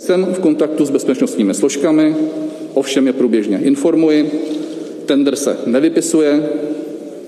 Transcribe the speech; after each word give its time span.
Jsem 0.00 0.24
v 0.24 0.38
kontaktu 0.38 0.84
s 0.84 0.90
bezpečnostními 0.90 1.54
složkami, 1.54 2.16
ovšem 2.74 3.06
je 3.06 3.12
průběžně 3.12 3.58
informuji. 3.58 4.30
Tender 5.06 5.36
se 5.36 5.56
nevypisuje, 5.66 6.48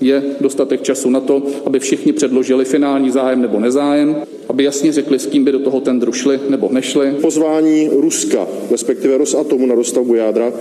je 0.01 0.23
dostatek 0.41 0.81
času 0.81 1.09
na 1.09 1.19
to, 1.19 1.43
aby 1.65 1.79
všichni 1.79 2.13
předložili 2.13 2.65
finální 2.65 3.11
zájem 3.11 3.41
nebo 3.41 3.59
nezájem, 3.59 4.15
aby 4.49 4.63
jasně 4.63 4.91
řekli, 4.91 5.19
s 5.19 5.25
kým 5.25 5.43
by 5.43 5.51
do 5.51 5.59
toho 5.59 5.81
tendru 5.81 6.11
šli 6.11 6.39
nebo 6.49 6.69
nešli. 6.71 7.11
Pozvání 7.21 7.89
Ruska, 7.93 8.47
respektive 8.71 9.17
Rosatomu 9.17 9.65
na 9.65 9.75
dostavbu 9.75 10.15
jádra, 10.15 10.53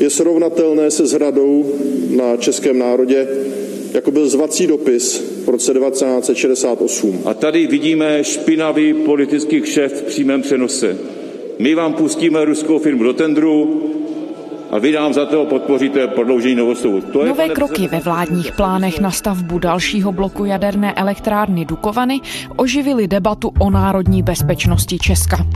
je 0.00 0.10
srovnatelné 0.10 0.90
se 0.90 1.06
zhradou 1.06 1.72
na 2.10 2.36
českém 2.36 2.78
národě, 2.78 3.28
jako 3.92 4.10
byl 4.10 4.28
zvací 4.28 4.66
dopis 4.66 5.24
v 5.44 5.48
roce 5.48 5.74
1968. 5.74 7.20
A 7.24 7.34
tady 7.34 7.66
vidíme 7.66 8.24
špinavý 8.24 8.94
politický 8.94 9.60
kšeft 9.60 9.96
v 9.96 10.02
přímém 10.02 10.42
přenose. 10.42 11.15
My 11.58 11.74
vám 11.74 11.92
pustíme 11.94 12.44
ruskou 12.44 12.78
firmu 12.78 13.02
do 13.04 13.12
tendru, 13.12 13.82
a 14.76 14.78
vy 14.78 14.92
nám 14.92 15.12
za 15.12 15.26
to 15.26 15.44
podpoříte 15.44 16.06
prodloužení 16.06 16.54
novostavu. 16.54 17.00
To 17.00 17.22
je, 17.22 17.28
Nové 17.28 17.48
kroky 17.48 17.88
ve 17.88 18.00
vládních 18.00 18.52
plánech 18.52 19.00
na 19.00 19.10
stavbu 19.10 19.58
dalšího 19.58 20.12
bloku 20.12 20.44
jaderné 20.44 20.94
elektrárny 20.94 21.64
Dukovany 21.64 22.20
oživily 22.56 23.08
debatu 23.08 23.52
o 23.58 23.70
národní 23.70 24.22
bezpečnosti 24.22 24.98
Česka. 24.98 25.46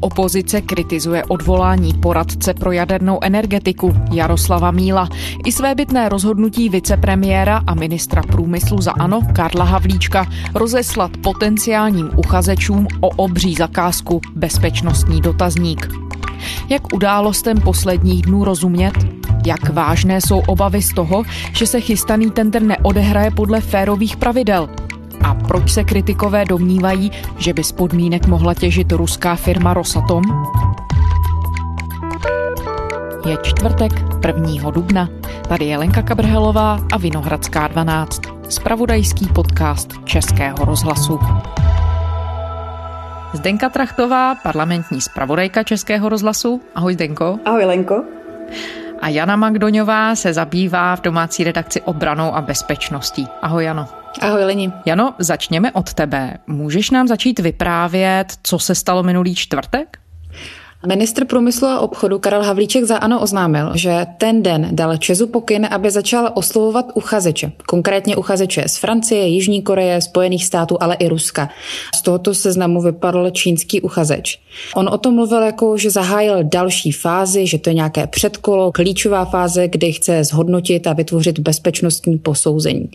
Opozice 0.00 0.60
kritizuje 0.60 1.24
odvolání 1.24 1.94
poradce 1.94 2.54
pro 2.54 2.72
jadernou 2.72 3.18
energetiku 3.22 3.94
Jaroslava 4.12 4.70
Míla 4.70 5.08
i 5.44 5.52
své 5.52 5.74
bytné 5.74 6.08
rozhodnutí 6.08 6.68
vicepremiéra 6.68 7.62
a 7.66 7.74
ministra 7.74 8.22
průmyslu 8.22 8.80
za 8.80 8.92
ANO 8.92 9.20
Karla 9.36 9.64
Havlíčka 9.64 10.26
rozeslat 10.54 11.10
potenciálním 11.22 12.10
uchazečům 12.16 12.86
o 13.00 13.08
obří 13.08 13.54
zakázku 13.54 14.20
bezpečnostní 14.34 15.20
dotazník. 15.20 16.05
Jak 16.68 16.94
událostem 16.94 17.60
posledních 17.60 18.22
dnů 18.22 18.44
rozumět? 18.44 18.92
Jak 19.46 19.68
vážné 19.68 20.20
jsou 20.20 20.38
obavy 20.38 20.82
z 20.82 20.94
toho, 20.94 21.22
že 21.52 21.66
se 21.66 21.80
chystaný 21.80 22.30
tender 22.30 22.62
neodehraje 22.62 23.30
podle 23.30 23.60
férových 23.60 24.16
pravidel? 24.16 24.68
A 25.22 25.34
proč 25.34 25.70
se 25.70 25.84
kritikové 25.84 26.44
domnívají, 26.44 27.12
že 27.38 27.52
by 27.52 27.64
z 27.64 27.72
podmínek 27.72 28.26
mohla 28.26 28.54
těžit 28.54 28.92
ruská 28.92 29.36
firma 29.36 29.74
Rosatom? 29.74 30.22
Je 33.26 33.38
čtvrtek 33.42 33.92
1. 34.26 34.70
dubna. 34.70 35.08
Tady 35.48 35.64
je 35.64 35.78
Lenka 35.78 36.02
Kabrhelová 36.02 36.80
a 36.92 36.98
Vinohradská 36.98 37.68
12. 37.68 38.20
Spravodajský 38.48 39.26
podcast 39.26 39.92
Českého 40.04 40.64
rozhlasu. 40.64 41.18
Zdenka 43.36 43.68
Trachtová, 43.68 44.34
parlamentní 44.34 45.00
zpravodajka 45.00 45.62
Českého 45.62 46.08
rozhlasu. 46.08 46.60
Ahoj 46.74 46.94
Zdenko. 46.94 47.38
Ahoj 47.44 47.64
Lenko. 47.64 48.04
A 49.00 49.08
Jana 49.08 49.36
Magdoňová 49.36 50.14
se 50.16 50.32
zabývá 50.32 50.96
v 50.96 51.00
domácí 51.00 51.44
redakci 51.44 51.80
obranou 51.80 52.34
a 52.34 52.40
bezpečností. 52.40 53.28
Ahoj 53.42 53.64
Jano. 53.64 53.88
Ahoj 54.20 54.44
Leni. 54.44 54.72
Jano, 54.86 55.14
začněme 55.18 55.72
od 55.72 55.94
tebe. 55.94 56.38
Můžeš 56.46 56.90
nám 56.90 57.08
začít 57.08 57.38
vyprávět, 57.38 58.26
co 58.42 58.58
se 58.58 58.74
stalo 58.74 59.02
minulý 59.02 59.34
čtvrtek? 59.34 59.98
Ministr 60.86 61.24
průmyslu 61.24 61.68
a 61.68 61.80
obchodu 61.80 62.18
Karel 62.18 62.42
Havlíček 62.42 62.84
za 62.84 62.96
ANO 62.96 63.20
oznámil, 63.20 63.70
že 63.74 64.06
ten 64.18 64.42
den 64.42 64.68
dal 64.72 64.96
Česu 64.96 65.26
pokyn, 65.26 65.68
aby 65.70 65.90
začal 65.90 66.30
oslovovat 66.34 66.86
uchazeče. 66.94 67.52
Konkrétně 67.66 68.16
uchazeče 68.16 68.64
z 68.66 68.76
Francie, 68.76 69.26
Jižní 69.26 69.62
Koreje, 69.62 70.00
Spojených 70.00 70.44
států, 70.46 70.76
ale 70.80 70.94
i 70.94 71.08
Ruska. 71.08 71.48
Z 71.94 72.02
tohoto 72.02 72.34
seznamu 72.34 72.82
vypadl 72.82 73.30
čínský 73.30 73.80
uchazeč. 73.80 74.38
On 74.74 74.88
o 74.88 74.98
tom 74.98 75.14
mluvil 75.14 75.42
jako, 75.42 75.78
že 75.78 75.90
zahájil 75.90 76.38
další 76.42 76.92
fázi, 76.92 77.46
že 77.46 77.58
to 77.58 77.70
je 77.70 77.74
nějaké 77.74 78.06
předkolo, 78.06 78.72
klíčová 78.72 79.24
fáze, 79.24 79.68
kdy 79.68 79.92
chce 79.92 80.24
zhodnotit 80.24 80.86
a 80.86 80.92
vytvořit 80.92 81.38
bezpečnostní 81.38 82.18
posouzení. 82.18 82.88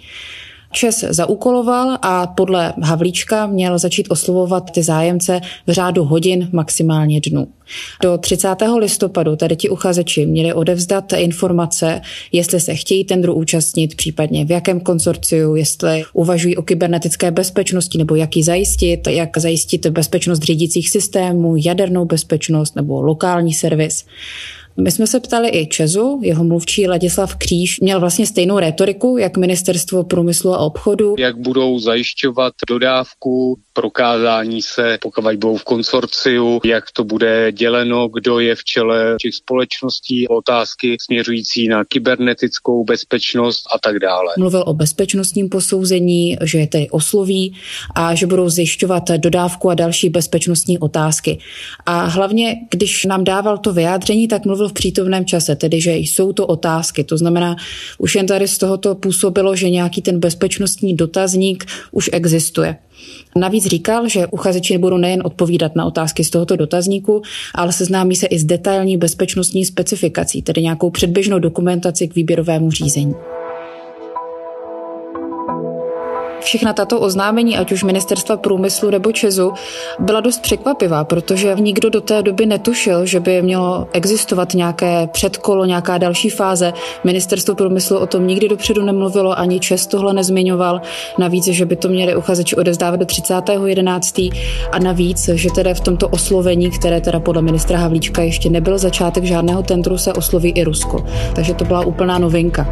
ČES 0.72 1.06
zaúkoloval 1.10 1.98
a 2.02 2.28
podle 2.28 2.74
Havlíčka 2.82 3.48
měl 3.48 3.80
začít 3.80 4.08
oslovovat 4.10 4.72
ty 4.72 4.84
zájemce 4.84 5.42
v 5.68 5.72
řádu 5.72 6.04
hodin, 6.04 6.50
maximálně 6.52 7.22
dnů. 7.22 7.48
Do 8.02 8.18
30. 8.18 8.48
listopadu 8.78 9.36
tady 9.36 9.56
ti 9.56 9.70
uchazeči 9.70 10.26
měli 10.26 10.54
odevzdat 10.54 11.14
informace, 11.14 12.02
jestli 12.32 12.60
se 12.60 12.76
chtějí 12.76 13.04
tendru 13.04 13.34
účastnit, 13.34 13.96
případně 13.96 14.46
v 14.46 14.52
jakém 14.52 14.80
konsorciu, 14.80 15.56
jestli 15.56 16.04
uvažují 16.14 16.58
o 16.58 16.62
kybernetické 16.62 17.32
bezpečnosti 17.32 17.98
nebo 17.98 18.16
jak 18.16 18.36
ji 18.36 18.44
zajistit, 18.44 19.08
jak 19.08 19.38
zajistit 19.38 19.88
bezpečnost 19.88 20.44
řídících 20.44 20.90
systémů, 20.90 21.56
jadernou 21.58 22.06
bezpečnost 22.06 22.76
nebo 22.76 23.02
lokální 23.02 23.54
servis. 23.54 24.06
My 24.78 24.92
jsme 24.92 25.08
se 25.08 25.20
ptali 25.20 25.50
i 25.50 25.68
Čezu, 25.68 26.20
jeho 26.24 26.44
mluvčí 26.44 26.88
Ladislav 26.88 27.36
Kříž 27.36 27.80
měl 27.80 28.00
vlastně 28.00 28.28
stejnou 28.28 28.60
retoriku, 28.60 29.18
jak 29.18 29.38
ministerstvo 29.38 30.04
průmyslu 30.04 30.54
a 30.54 30.58
obchodu. 30.58 31.16
Jak 31.18 31.38
budou 31.38 31.80
zajišťovat 31.80 32.54
dodávku, 32.70 33.58
prokázání 33.74 34.62
se, 34.62 34.98
pokud 35.02 35.24
budou 35.24 35.58
v 35.58 35.64
konsorciu, 35.64 36.60
jak 36.66 36.84
to 36.94 37.04
bude 37.04 37.52
děleno, 37.52 38.08
kdo 38.08 38.40
je 38.40 38.56
v 38.56 38.64
čele 38.64 39.16
těch 39.22 39.36
společností, 39.36 40.28
otázky 40.28 40.98
směřující 41.02 41.68
na 41.68 41.86
kybernetickou 41.86 42.84
bezpečnost 42.84 43.64
a 43.76 43.80
tak 43.80 44.00
dále. 44.00 44.34
Mluvil 44.38 44.64
o 44.68 44.74
bezpečnostním 44.74 45.50
posouzení, 45.50 46.38
že 46.44 46.58
je 46.58 46.68
tedy 46.68 46.90
osloví 46.90 47.56
a 47.96 48.16
že 48.16 48.28
budou 48.28 48.50
zjišťovat 48.50 49.10
dodávku 49.10 49.70
a 49.70 49.74
další 49.74 50.10
bezpečnostní 50.10 50.80
otázky. 50.80 51.40
A 51.86 52.06
hlavně, 52.06 52.56
když 52.70 53.06
nám 53.06 53.24
dával 53.24 53.58
to 53.58 53.74
vyjádření, 53.74 54.28
tak 54.28 54.46
mluvil 54.46 54.61
v 54.70 54.74
přítomném 54.74 55.26
čase, 55.26 55.56
tedy 55.56 55.82
že 55.82 55.96
jsou 55.96 56.34
to 56.34 56.48
otázky. 56.48 57.04
To 57.04 57.18
znamená, 57.18 57.56
už 57.98 58.16
jen 58.16 58.26
tady 58.28 58.48
z 58.48 58.58
tohoto 58.58 58.96
působilo, 58.96 59.56
že 59.56 59.70
nějaký 59.70 60.02
ten 60.02 60.20
bezpečnostní 60.20 60.96
dotazník 60.96 61.66
už 61.92 62.10
existuje. 62.14 62.76
Navíc 63.36 63.66
říkal, 63.66 64.10
že 64.10 64.28
uchazeči 64.28 64.78
budou 64.78 64.98
nejen 64.98 65.22
odpovídat 65.26 65.76
na 65.76 65.86
otázky 65.86 66.24
z 66.24 66.30
tohoto 66.30 66.56
dotazníku, 66.56 67.22
ale 67.56 67.74
seznámí 67.74 68.16
se 68.16 68.28
i 68.28 68.40
s 68.40 68.44
detailní 68.44 68.98
bezpečnostní 68.98 69.66
specifikací, 69.66 70.42
tedy 70.42 70.62
nějakou 70.62 70.90
předběžnou 70.90 71.40
dokumentaci 71.40 72.08
k 72.08 72.16
výběrovému 72.16 72.72
řízení. 72.72 73.14
Všechna 76.42 76.74
tato 76.74 77.00
oznámení, 77.00 77.58
ať 77.58 77.72
už 77.72 77.84
ministerstva 77.84 78.38
průmyslu 78.38 78.90
nebo 78.90 79.12
Česu, 79.12 79.54
byla 80.00 80.22
dost 80.22 80.42
překvapivá, 80.42 81.04
protože 81.04 81.56
nikdo 81.60 81.90
do 81.90 82.02
té 82.02 82.22
doby 82.24 82.46
netušil, 82.46 83.06
že 83.06 83.20
by 83.20 83.42
mělo 83.42 83.88
existovat 83.94 84.54
nějaké 84.54 85.08
předkolo, 85.08 85.66
nějaká 85.66 85.98
další 85.98 86.30
fáze. 86.30 86.74
Ministerstvo 87.04 87.56
průmyslu 87.56 87.98
o 87.98 88.08
tom 88.08 88.28
nikdy 88.28 88.50
dopředu 88.50 88.84
nemluvilo, 88.84 89.40
ani 89.40 89.60
Čes 89.60 89.88
tohle 89.88 90.14
nezmiňoval. 90.14 90.82
Navíc, 91.18 91.46
že 91.46 91.66
by 91.66 91.76
to 91.76 91.88
měli 91.88 92.16
uchazeči 92.16 92.56
odezdávat 92.56 93.00
do 93.00 93.06
30.11. 93.06 94.32
a 94.72 94.80
navíc, 94.80 95.30
že 95.34 95.50
teda 95.56 95.74
v 95.74 95.80
tomto 95.80 96.08
oslovení, 96.08 96.72
které 96.72 97.02
teda 97.02 97.20
podle 97.20 97.42
ministra 97.42 97.78
Havlíčka 97.78 98.22
ještě 98.22 98.50
nebyl 98.50 98.78
začátek 98.78 99.24
žádného 99.24 99.64
tendru, 99.64 99.98
se 99.98 100.14
osloví 100.14 100.50
i 100.50 100.64
Rusko. 100.64 101.06
Takže 101.36 101.54
to 101.54 101.66
byla 101.66 101.86
úplná 101.86 102.20
novinka. 102.20 102.68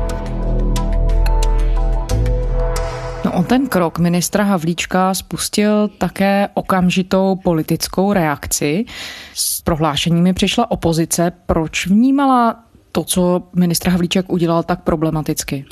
On 3.40 3.46
ten 3.46 3.68
krok 3.68 4.00
ministra 4.00 4.44
Havlíčka 4.44 5.14
spustil 5.14 5.88
také 5.88 6.50
okamžitou 6.54 7.36
politickou 7.44 8.14
reakci. 8.14 8.86
S 9.34 9.62
prohlášeními 9.62 10.34
přišla 10.34 10.72
opozice. 10.72 11.32
Proč 11.46 11.88
vnímala 11.88 12.64
to, 12.92 13.04
co 13.04 13.44
ministr 13.56 13.90
Havlíček 13.90 14.32
udělal, 14.32 14.64
tak 14.64 14.82
problematicky? 14.84 15.66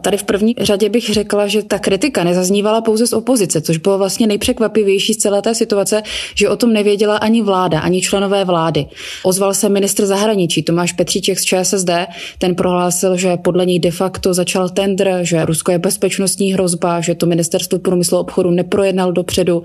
Tady 0.00 0.16
v 0.16 0.24
první 0.24 0.54
řadě 0.60 0.88
bych 0.88 1.12
řekla, 1.12 1.46
že 1.46 1.62
ta 1.62 1.78
kritika 1.78 2.24
nezaznívala 2.24 2.80
pouze 2.80 3.06
z 3.06 3.12
opozice, 3.12 3.60
což 3.60 3.76
bylo 3.76 3.98
vlastně 3.98 4.26
nejpřekvapivější 4.26 5.14
z 5.14 5.16
celé 5.16 5.42
té 5.42 5.54
situace, 5.54 6.02
že 6.34 6.48
o 6.48 6.56
tom 6.56 6.72
nevěděla 6.72 7.16
ani 7.16 7.42
vláda, 7.42 7.80
ani 7.80 8.00
členové 8.00 8.44
vlády. 8.44 8.86
Ozval 9.22 9.54
se 9.54 9.68
ministr 9.68 10.06
zahraničí 10.06 10.62
Tomáš 10.62 10.92
Petříček 10.92 11.38
z 11.38 11.44
ČSSD, 11.44 11.90
ten 12.38 12.54
prohlásil, 12.54 13.16
že 13.16 13.36
podle 13.36 13.66
něj 13.66 13.78
de 13.78 13.90
facto 13.90 14.34
začal 14.34 14.68
tendr, 14.68 15.18
že 15.22 15.44
Rusko 15.44 15.72
je 15.72 15.78
bezpečnostní 15.78 16.52
hrozba, 16.52 17.00
že 17.00 17.14
to 17.14 17.26
ministerstvo 17.26 17.78
průmyslu 17.78 18.16
a 18.16 18.20
obchodu 18.20 18.50
neprojednal 18.50 19.12
dopředu. 19.12 19.62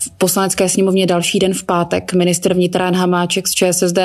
V 0.00 0.10
poslanecké 0.18 0.68
sněmovně 0.68 1.06
další 1.06 1.38
den 1.38 1.54
v 1.54 1.64
pátek 1.64 2.12
ministr 2.12 2.54
vnitra 2.54 2.84
Jan 2.84 2.94
Hamáček 2.94 3.48
z 3.48 3.54
ČSSD 3.54 3.98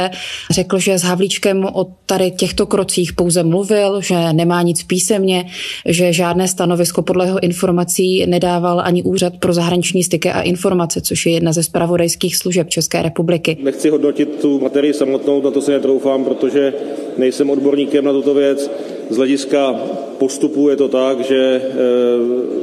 řekl, 0.52 0.80
že 0.80 1.00
s 1.00 1.04
Havlíčkem 1.04 1.66
o 1.66 1.88
tady 2.06 2.32
těchto 2.32 2.66
krocích 2.66 3.14
pouze 3.14 3.44
mluvil, 3.44 4.02
že 4.02 4.34
nemá 4.34 4.62
nic 4.62 4.84
písemně, 4.84 5.45
že 5.86 6.14
žádné 6.14 6.48
stanovisko 6.48 7.02
podle 7.02 7.26
jeho 7.26 7.44
informací 7.44 8.26
nedával 8.26 8.82
ani 8.86 9.04
Úřad 9.04 9.34
pro 9.38 9.54
zahraniční 9.54 10.04
styky 10.04 10.32
a 10.32 10.42
informace, 10.42 11.02
což 11.02 11.26
je 11.26 11.32
jedna 11.32 11.54
ze 11.54 11.64
spravodajských 11.64 12.36
služeb 12.36 12.70
České 12.70 13.02
republiky. 13.02 13.58
Nechci 13.62 13.90
hodnotit 13.90 14.42
tu 14.42 14.60
materii 14.60 14.94
samotnou, 14.94 15.42
na 15.42 15.52
to 15.52 15.62
se 15.62 15.72
netroufám, 15.72 16.24
protože 16.24 16.74
nejsem 17.18 17.50
odborníkem 17.50 18.06
na 18.06 18.12
tuto 18.12 18.34
věc. 18.34 18.72
Z 19.10 19.18
hlediska 19.18 19.76
postupu 20.18 20.70
je 20.70 20.76
to 20.76 20.88
tak, 20.88 21.22
že 21.22 21.62
eh, 21.62 21.72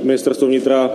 ministerstvo 0.03 0.47
vnitra 0.47 0.91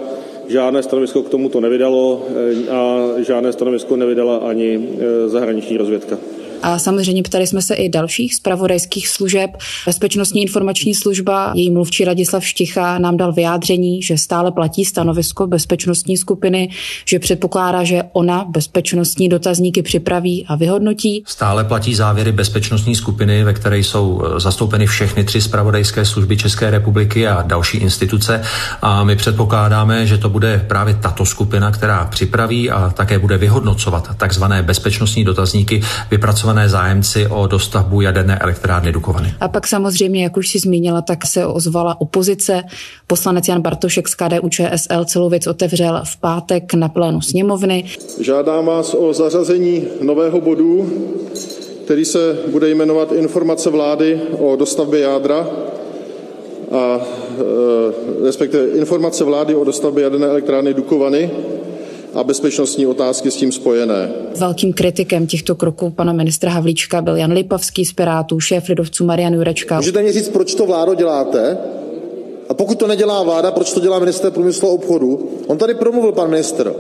žádné 0.47 0.83
stanovisko 0.83 1.23
k 1.23 1.29
tomuto 1.29 1.61
nevydalo 1.61 2.23
a 2.71 2.97
žádné 3.17 3.53
stanovisko 3.53 3.95
nevydala 3.95 4.37
ani 4.37 4.89
zahraniční 5.27 5.77
rozvědka. 5.77 6.17
A 6.63 6.79
samozřejmě 6.79 7.23
ptali 7.23 7.47
jsme 7.47 7.61
se 7.61 7.75
i 7.75 7.89
dalších 7.89 8.35
zpravodajských 8.35 9.07
služeb. 9.07 9.51
Bezpečnostní 9.85 10.41
informační 10.41 10.95
služba, 10.95 11.51
její 11.55 11.71
mluvčí 11.71 12.05
Radislav 12.05 12.45
Šticha 12.45 12.99
nám 12.99 13.17
dal 13.17 13.33
vyjádření, 13.33 14.01
že 14.01 14.17
stále 14.17 14.51
platí 14.51 14.85
stanovisko 14.85 15.47
bezpečnostní 15.47 16.17
skupiny, 16.17 16.69
že 17.05 17.19
předpokládá, 17.19 17.83
že 17.83 18.03
ona 18.13 18.45
bezpečnostní 18.49 19.29
dotazníky 19.29 19.81
připraví 19.81 20.45
a 20.47 20.55
vyhodnotí. 20.55 21.23
Stále 21.27 21.63
platí 21.63 21.95
závěry 21.95 22.31
bezpečnostní 22.31 22.95
skupiny, 22.95 23.43
ve 23.43 23.53
které 23.53 23.79
jsou 23.79 24.23
eh, 24.25 24.39
zastoupeny 24.39 24.87
všechny 24.87 25.23
tři 25.23 25.41
zpravodajské 25.41 26.05
služby 26.05 26.37
České 26.37 26.71
republiky 26.71 27.27
a 27.27 27.41
další 27.41 27.77
instituce. 27.77 28.41
A 28.81 29.03
my 29.03 29.15
předpokládáme, 29.15 30.07
že 30.07 30.17
to 30.17 30.29
bude 30.29 30.65
právě 30.67 30.93
tato 30.93 31.25
skupina, 31.25 31.71
která 31.71 32.05
připraví 32.05 32.69
a 32.69 32.89
také 32.89 33.19
bude 33.19 33.37
vyhodnocovat 33.37 34.17
takzvané 34.17 34.63
bezpečnostní 34.63 35.23
dotazníky 35.23 35.81
vypracovat 36.11 36.46
zainteresované 36.47 36.69
zájemci 36.69 37.27
o 37.27 37.47
dostavbu 37.47 38.01
jaderné 38.01 38.37
elektrárny 38.37 38.91
Dukovany. 38.91 39.33
A 39.39 39.47
pak 39.47 39.67
samozřejmě, 39.67 40.23
jak 40.23 40.37
už 40.37 40.47
si 40.49 40.59
zmínila, 40.59 41.01
tak 41.01 41.25
se 41.25 41.45
ozvala 41.45 42.01
opozice. 42.01 42.63
Poslanec 43.07 43.47
Jan 43.47 43.61
Bartošek 43.61 44.07
z 44.07 44.15
KDU 44.15 44.49
ČSL 44.49 45.05
celou 45.05 45.29
věc 45.29 45.47
otevřel 45.47 46.01
v 46.03 46.17
pátek 46.17 46.73
na 46.73 46.89
plénu 46.89 47.21
sněmovny. 47.21 47.83
Žádám 48.19 48.65
vás 48.65 48.93
o 48.93 49.13
zařazení 49.13 49.83
nového 50.01 50.41
bodu, 50.41 50.89
který 51.85 52.05
se 52.05 52.37
bude 52.51 52.69
jmenovat 52.69 53.11
Informace 53.11 53.69
vlády 53.69 54.21
o 54.39 54.55
dostavbě 54.55 54.99
jádra 54.99 55.47
a 56.71 56.99
e, 56.99 58.25
respektive 58.25 58.67
informace 58.67 59.23
vlády 59.23 59.55
o 59.55 59.63
dostavbě 59.63 60.03
jaderné 60.03 60.27
elektrárny 60.27 60.73
Dukovany 60.73 61.31
a 62.17 62.23
bezpečnostní 62.23 62.85
otázky 62.87 63.31
s 63.31 63.35
tím 63.35 63.51
spojené. 63.51 64.09
Velkým 64.35 64.73
kritikem 64.73 65.27
těchto 65.27 65.55
kroků 65.55 65.89
pana 65.89 66.13
ministra 66.13 66.51
Havlíčka 66.51 67.01
byl 67.01 67.15
Jan 67.15 67.31
Lipavský 67.31 67.85
z 67.85 67.93
Pirátů, 67.93 68.39
šéf 68.39 68.67
lidovců 68.69 69.05
Marian 69.05 69.33
Jurečka. 69.33 69.75
Můžete 69.75 70.03
mi 70.03 70.11
říct, 70.11 70.29
proč 70.29 70.55
to 70.55 70.65
vládo 70.65 70.93
děláte? 70.93 71.57
A 72.49 72.53
pokud 72.53 72.79
to 72.79 72.87
nedělá 72.87 73.23
vláda, 73.23 73.51
proč 73.51 73.73
to 73.73 73.79
dělá 73.79 73.99
minister 73.99 74.31
průmyslu 74.31 74.69
a 74.69 74.71
obchodu? 74.71 75.29
On 75.47 75.57
tady 75.57 75.73
promluvil 75.73 76.11
pan 76.11 76.29
ministr, 76.29 76.73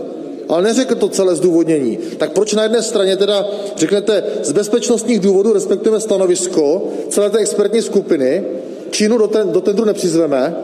ale 0.49 0.61
neřekl 0.61 0.95
to 0.95 1.09
celé 1.09 1.35
zdůvodnění. 1.35 1.97
Tak 2.17 2.31
proč 2.31 2.53
na 2.53 2.63
jedné 2.63 2.81
straně 2.81 3.17
teda 3.17 3.45
řeknete 3.75 4.23
z 4.43 4.51
bezpečnostních 4.51 5.19
důvodů, 5.19 5.53
respektive 5.53 5.99
stanovisko 5.99 6.83
celé 7.09 7.29
té 7.29 7.37
expertní 7.37 7.81
skupiny, 7.81 8.43
Čínu 8.91 9.17
do, 9.17 9.27
ten, 9.27 9.51
do 9.51 9.61
tendru 9.61 9.85
nepřizveme 9.85 10.55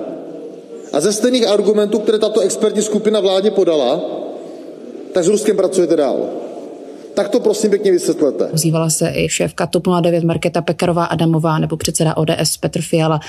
a 0.94 1.00
ze 1.00 1.14
stejných 1.14 1.48
argumentů, 1.48 2.00
které 2.00 2.20
tato 2.20 2.42
expertní 2.42 2.82
skupina 2.82 3.20
vládě 3.20 3.52
podala, 3.52 4.02
tak 5.14 5.24
s 5.24 5.28
Ruskem 5.28 5.58
pracujete 5.58 5.96
dál. 5.96 6.30
Tak 7.14 7.30
to 7.30 7.40
prosím 7.40 7.70
pěkně 7.70 7.92
vysvětlete. 7.92 8.46
Ozývala 8.46 8.90
se 8.90 9.12
i 9.16 9.30
šéfka 9.30 9.68
TOP 9.68 9.88
09 10.02 10.24
Marketa 10.24 10.62
Pekarová 10.62 11.06
Adamová 11.06 11.60
nebo 11.60 11.78
předseda 11.78 12.18
ODS 12.18 12.58
Petr 12.60 12.82
Fiala. 12.82 13.20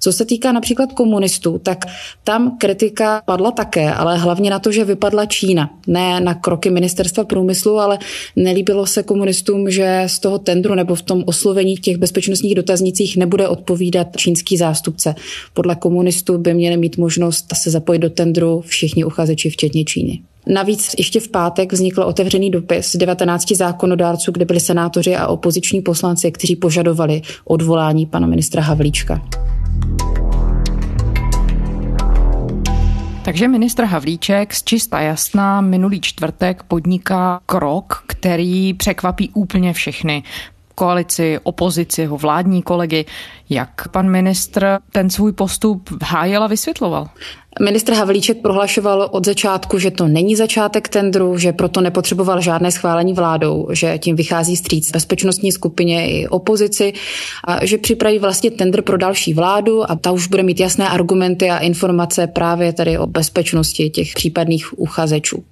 Co 0.00 0.12
se 0.12 0.24
týká 0.24 0.52
například 0.52 0.92
komunistů, 0.92 1.58
tak 1.58 1.84
tam 2.24 2.58
kritika 2.58 3.22
padla 3.26 3.50
také, 3.50 3.92
ale 3.92 4.18
hlavně 4.18 4.50
na 4.50 4.58
to, 4.58 4.72
že 4.72 4.84
vypadla 4.84 5.26
Čína. 5.26 5.70
Ne 5.86 6.20
na 6.20 6.34
kroky 6.34 6.70
ministerstva 6.70 7.24
průmyslu, 7.24 7.78
ale 7.78 7.98
nelíbilo 8.36 8.86
se 8.86 9.02
komunistům, 9.02 9.70
že 9.70 10.02
z 10.06 10.18
toho 10.18 10.38
tendru 10.38 10.74
nebo 10.74 10.94
v 10.94 11.02
tom 11.02 11.22
oslovení 11.26 11.76
těch 11.76 11.96
bezpečnostních 11.96 12.54
dotaznicích 12.54 13.16
nebude 13.16 13.48
odpovídat 13.48 14.06
čínský 14.16 14.56
zástupce. 14.56 15.14
Podle 15.54 15.76
komunistů 15.76 16.38
by 16.38 16.54
měli 16.54 16.76
mít 16.76 16.96
možnost 16.96 17.46
se 17.54 17.70
zapojit 17.70 17.98
do 17.98 18.10
tendru 18.10 18.60
všichni 18.60 19.04
uchazeči, 19.04 19.50
včetně 19.50 19.84
Číny. 19.84 20.20
Navíc 20.46 20.94
ještě 20.98 21.20
v 21.20 21.28
pátek 21.28 21.72
vznikl 21.72 22.02
otevřený 22.02 22.50
dopis 22.50 22.96
19 22.96 23.52
zákonodárců, 23.52 24.32
kde 24.32 24.44
byli 24.44 24.60
senátoři 24.60 25.16
a 25.16 25.26
opoziční 25.26 25.80
poslanci, 25.80 26.32
kteří 26.32 26.56
požadovali 26.56 27.22
odvolání 27.44 28.06
pana 28.06 28.26
ministra 28.26 28.62
Havlíčka. 28.62 29.22
Takže 33.24 33.48
ministr 33.48 33.84
Havlíček 33.84 34.54
z 34.54 34.64
čista 34.64 35.00
jasná 35.00 35.60
minulý 35.60 36.00
čtvrtek 36.00 36.62
podniká 36.62 37.40
krok, 37.46 38.04
který 38.06 38.74
překvapí 38.74 39.30
úplně 39.34 39.72
všechny 39.72 40.22
koalici, 40.74 41.38
opozici, 41.42 42.00
jeho 42.00 42.18
vládní 42.18 42.62
kolegy. 42.62 43.04
Jak 43.50 43.88
pan 43.88 44.10
ministr 44.10 44.78
ten 44.92 45.10
svůj 45.10 45.32
postup 45.32 45.90
hájil 46.02 46.42
a 46.42 46.46
vysvětloval? 46.46 47.08
Ministr 47.62 47.92
Havlíček 47.92 48.42
prohlašoval 48.42 49.08
od 49.12 49.26
začátku, 49.26 49.78
že 49.78 49.90
to 49.90 50.08
není 50.08 50.36
začátek 50.36 50.88
tendru, 50.88 51.38
že 51.38 51.52
proto 51.52 51.80
nepotřeboval 51.80 52.40
žádné 52.40 52.70
schválení 52.70 53.12
vládou, 53.12 53.68
že 53.72 53.98
tím 53.98 54.16
vychází 54.16 54.56
stříc 54.56 54.90
bezpečnostní 54.90 55.52
skupině 55.52 56.10
i 56.10 56.28
opozici 56.28 56.92
a 57.44 57.66
že 57.66 57.78
připraví 57.78 58.18
vlastně 58.18 58.50
tender 58.50 58.82
pro 58.82 58.96
další 58.96 59.34
vládu 59.34 59.90
a 59.90 59.96
ta 59.96 60.12
už 60.12 60.26
bude 60.26 60.42
mít 60.42 60.60
jasné 60.60 60.88
argumenty 60.88 61.50
a 61.50 61.58
informace 61.58 62.26
právě 62.26 62.72
tady 62.72 62.98
o 62.98 63.06
bezpečnosti 63.06 63.90
těch 63.90 64.14
případných 64.14 64.78
uchazečů. 64.78 65.44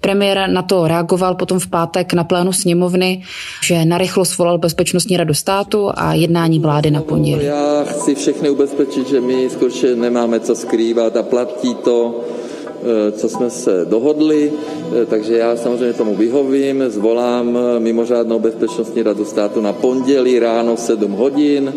Premiér 0.00 0.48
na 0.48 0.62
to 0.62 0.88
reagoval 0.88 1.34
potom 1.34 1.60
v 1.60 1.68
pátek 1.68 2.12
na 2.12 2.24
plénu 2.24 2.52
sněmovny, 2.52 3.22
že 3.62 3.84
narychlo 3.84 4.24
svolal 4.24 4.58
Bezpečnostní 4.58 5.16
radu 5.16 5.34
státu 5.34 5.90
a 5.94 6.14
jednání 6.14 6.58
vlády 6.58 6.90
na 6.90 7.02
pondělí. 7.02 7.44
Já 7.44 7.84
chci 7.84 8.14
všechny 8.14 8.50
ubezpečit, 8.50 9.08
že 9.08 9.20
my 9.20 9.50
skutečně 9.50 9.96
nemáme 9.96 10.40
co 10.40 10.54
skrývat 10.54 11.16
a 11.16 11.22
platí 11.22 11.74
to, 11.74 12.20
eh, 12.64 13.12
co 13.12 13.28
jsme 13.28 13.50
se 13.50 13.84
dohodli, 13.84 14.52
eh, 14.52 15.06
takže 15.06 15.36
já 15.36 15.56
samozřejmě 15.56 15.92
tomu 15.92 16.14
vyhovím, 16.16 16.84
zvolám 16.88 17.58
mimořádnou 17.78 18.38
bezpečnostní 18.38 19.02
radu 19.02 19.24
státu 19.24 19.60
na 19.60 19.72
pondělí 19.72 20.38
ráno 20.38 20.76
7 20.76 21.12
hodin 21.12 21.72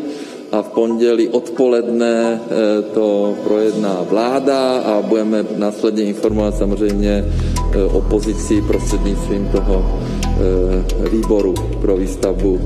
a 0.53 0.61
v 0.61 0.69
pondělí 0.69 1.27
odpoledne 1.27 2.13
eh, 2.37 2.81
to 2.93 3.33
projedná 3.43 4.05
vláda 4.09 4.77
a 4.77 5.01
budeme 5.01 5.45
následně 5.57 6.03
informovat 6.03 6.57
samozřejmě 6.57 7.25
eh, 7.25 7.83
opozici 7.83 8.61
prostřednictvím 8.61 9.49
toho 9.49 9.99
eh, 10.05 11.09
výboru 11.09 11.53
pro 11.81 11.97
výstavbu 11.97 12.59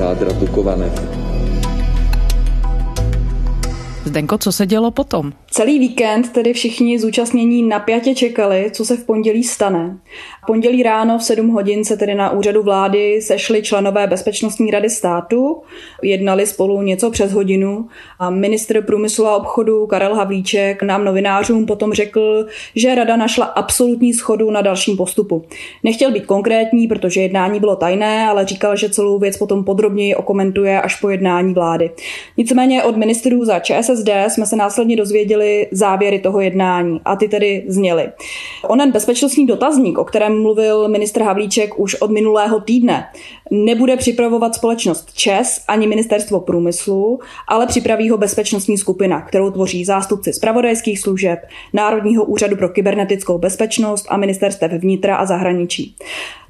jádra 0.00 0.32
Dukované. 0.32 0.92
Zdenko, 4.04 4.38
co 4.38 4.52
se 4.52 4.66
dělo 4.66 4.90
potom? 4.90 5.32
Celý 5.52 5.78
víkend 5.78 6.32
tedy 6.32 6.52
všichni 6.52 6.98
zúčastnění 6.98 7.62
napjatě 7.62 8.14
čekali, 8.14 8.70
co 8.72 8.84
se 8.84 8.96
v 8.96 9.04
pondělí 9.04 9.44
stane. 9.44 9.98
Pondělí 10.46 10.82
ráno 10.82 11.18
v 11.18 11.22
7 11.22 11.48
hodin 11.48 11.84
se 11.84 11.96
tedy 11.96 12.14
na 12.14 12.30
úřadu 12.30 12.62
vlády 12.62 13.22
sešli 13.22 13.62
členové 13.62 14.06
Bezpečnostní 14.06 14.70
rady 14.70 14.90
státu, 14.90 15.62
jednali 16.02 16.46
spolu 16.46 16.82
něco 16.82 17.10
přes 17.10 17.32
hodinu 17.32 17.88
a 18.18 18.30
ministr 18.30 18.82
průmyslu 18.82 19.26
a 19.26 19.36
obchodu 19.36 19.86
Karel 19.86 20.14
Havlíček 20.14 20.82
nám 20.82 21.04
novinářům 21.04 21.66
potom 21.66 21.92
řekl, 21.92 22.46
že 22.74 22.94
rada 22.94 23.16
našla 23.16 23.46
absolutní 23.46 24.14
schodu 24.14 24.50
na 24.50 24.62
dalším 24.62 24.96
postupu. 24.96 25.44
Nechtěl 25.84 26.12
být 26.12 26.26
konkrétní, 26.26 26.88
protože 26.88 27.20
jednání 27.20 27.60
bylo 27.60 27.76
tajné, 27.76 28.26
ale 28.26 28.46
říkal, 28.46 28.76
že 28.76 28.90
celou 28.90 29.18
věc 29.18 29.36
potom 29.36 29.64
podrobněji 29.64 30.14
okomentuje 30.14 30.82
až 30.82 31.00
po 31.00 31.08
jednání 31.08 31.54
vlády. 31.54 31.90
Nicméně 32.36 32.82
od 32.82 32.96
ministrů 32.96 33.44
za 33.44 33.58
ČSSD 33.58 34.08
jsme 34.28 34.46
se 34.46 34.56
následně 34.56 34.96
dozvěděli 34.96 35.39
závěry 35.70 36.18
toho 36.18 36.40
jednání 36.40 37.00
a 37.04 37.16
ty 37.16 37.28
tedy 37.28 37.64
zněly. 37.68 38.08
Onen 38.68 38.92
bezpečnostní 38.92 39.46
dotazník, 39.46 39.98
o 39.98 40.04
kterém 40.04 40.42
mluvil 40.42 40.88
ministr 40.88 41.22
Havlíček 41.22 41.78
už 41.78 41.94
od 41.94 42.10
minulého 42.10 42.60
týdne. 42.60 43.04
Nebude 43.50 43.96
připravovat 43.96 44.54
společnost 44.54 45.12
ČES 45.14 45.64
ani 45.68 45.86
ministerstvo 45.86 46.40
průmyslu, 46.40 47.20
ale 47.48 47.66
připraví 47.66 48.10
ho 48.10 48.18
bezpečnostní 48.18 48.78
skupina, 48.78 49.20
kterou 49.20 49.50
tvoří 49.50 49.84
zástupci 49.84 50.32
zpravodajských 50.32 51.00
služeb, 51.00 51.38
Národního 51.72 52.24
úřadu 52.24 52.56
pro 52.56 52.68
kybernetickou 52.68 53.38
bezpečnost 53.38 54.06
a 54.08 54.16
ministerstev 54.16 54.72
vnitra 54.72 55.16
a 55.16 55.26
zahraničí. 55.26 55.96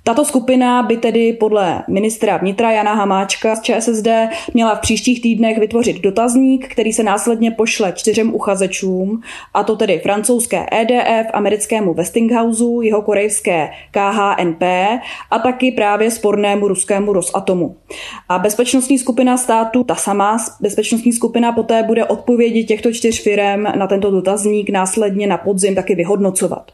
Tato 0.05 0.25
skupina 0.25 0.83
by 0.83 0.97
tedy 0.97 1.33
podle 1.33 1.83
ministra 1.89 2.37
vnitra 2.37 2.71
Jana 2.71 2.95
Hamáčka 2.95 3.57
z 3.57 3.61
ČSSD 3.61 4.09
měla 4.55 4.75
v 4.75 4.81
příštích 4.81 5.23
týdnech 5.23 5.59
vytvořit 5.59 6.01
dotazník, 6.01 6.69
který 6.69 6.93
se 6.93 7.03
následně 7.03 7.51
pošle 7.51 7.93
čtyřem 7.93 8.35
uchazečům, 8.35 9.23
a 9.55 9.63
to 9.63 9.77
tedy 9.77 9.99
francouzské 9.99 10.67
EDF, 10.73 11.31
americkému 11.33 11.95
Westinghouseu, 11.95 12.83
jeho 12.83 13.03
korejské 13.03 13.71
KHNP 13.91 14.63
a 15.31 15.39
taky 15.39 15.73
právě 15.73 16.11
spornému 16.11 16.69
ruskému 16.69 17.13
Rosatomu. 17.13 17.77
A 18.29 18.39
bezpečnostní 18.39 18.99
skupina 18.99 19.37
státu, 19.37 19.85
ta 19.85 19.95
sama 19.95 20.39
bezpečnostní 20.61 21.13
skupina 21.13 21.53
poté 21.53 21.83
bude 21.83 22.05
odpovědi 22.05 22.65
těchto 22.65 22.93
čtyř 22.93 23.23
firm 23.23 23.63
na 23.63 23.87
tento 23.87 24.11
dotazník 24.11 24.71
následně 24.71 25.27
na 25.27 25.37
podzim 25.37 25.75
taky 25.75 25.95
vyhodnocovat. 25.95 26.73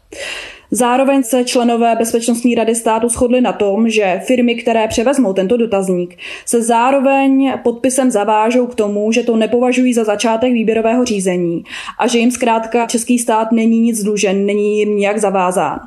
Zároveň 0.71 1.23
se 1.23 1.43
členové 1.43 1.95
Bezpečnostní 1.95 2.55
rady 2.55 2.75
státu 2.75 3.09
shodli 3.09 3.41
na 3.41 3.53
tom, 3.53 3.89
že 3.89 4.21
firmy, 4.25 4.55
které 4.55 4.87
převezmou 4.87 5.33
tento 5.33 5.57
dotazník, 5.57 6.17
se 6.45 6.61
zároveň 6.61 7.53
podpisem 7.63 8.11
zavážou 8.11 8.67
k 8.67 8.75
tomu, 8.75 9.11
že 9.11 9.23
to 9.23 9.35
nepovažují 9.35 9.93
za 9.93 10.03
začátek 10.03 10.53
výběrového 10.53 11.05
řízení 11.05 11.63
a 11.99 12.07
že 12.07 12.19
jim 12.19 12.31
zkrátka 12.31 12.85
český 12.85 13.19
stát 13.19 13.51
není 13.51 13.79
nic 13.79 14.03
dlužen, 14.03 14.45
není 14.45 14.79
jim 14.79 14.95
nijak 14.95 15.17
zavázán. 15.17 15.79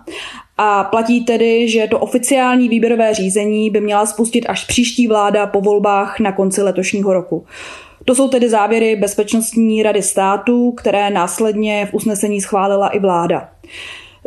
A 0.58 0.84
platí 0.84 1.25
tedy, 1.25 1.68
že 1.68 1.87
to 1.90 1.99
oficiální 1.99 2.68
výběrové 2.68 3.14
řízení 3.14 3.70
by 3.70 3.80
měla 3.80 4.06
spustit 4.06 4.46
až 4.49 4.64
příští 4.64 5.06
vláda 5.06 5.46
po 5.46 5.60
volbách 5.60 6.20
na 6.20 6.32
konci 6.32 6.62
letošního 6.62 7.12
roku. 7.12 7.44
To 8.04 8.14
jsou 8.14 8.28
tedy 8.28 8.49
závěry 8.49 8.96
Bezpečnostní 8.96 9.82
rady 9.82 10.02
státu, 10.02 10.72
které 10.72 11.10
následně 11.10 11.87
v 11.90 11.94
usnesení 11.94 12.40
schválila 12.40 12.88
i 12.88 12.99
vláda. 12.99 13.49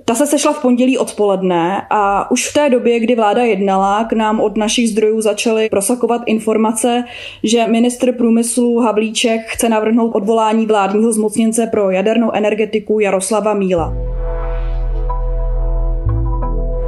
Ta 0.06 0.16
se 0.16 0.28
sešla 0.28 0.54
v 0.54 0.62
pondělí 0.62 0.98
odpoledne 0.98 1.88
a 1.90 2.32
už 2.32 2.50
v 2.50 2.54
té 2.54 2.70
době, 2.70 3.00
kdy 3.00 3.16
vláda 3.16 3.44
jednala, 3.44 4.04
k 4.04 4.14
nám 4.14 4.40
od 4.40 4.58
našich 4.58 4.90
zdrojů 4.90 5.22
začaly 5.22 5.70
prosakovat 5.70 6.22
informace, 6.26 7.04
že 7.44 7.68
ministr 7.68 8.12
průmyslu 8.12 8.80
Havlíček 8.80 9.42
chce 9.48 9.70
navrhnout 9.70 10.16
odvolání 10.16 10.66
vládního 10.66 11.12
zmocněnce 11.12 11.68
pro 11.68 11.90
jadernou 11.92 12.32
energetiku 12.32 13.00
Jaroslava 13.00 13.54
Míla. 13.54 14.13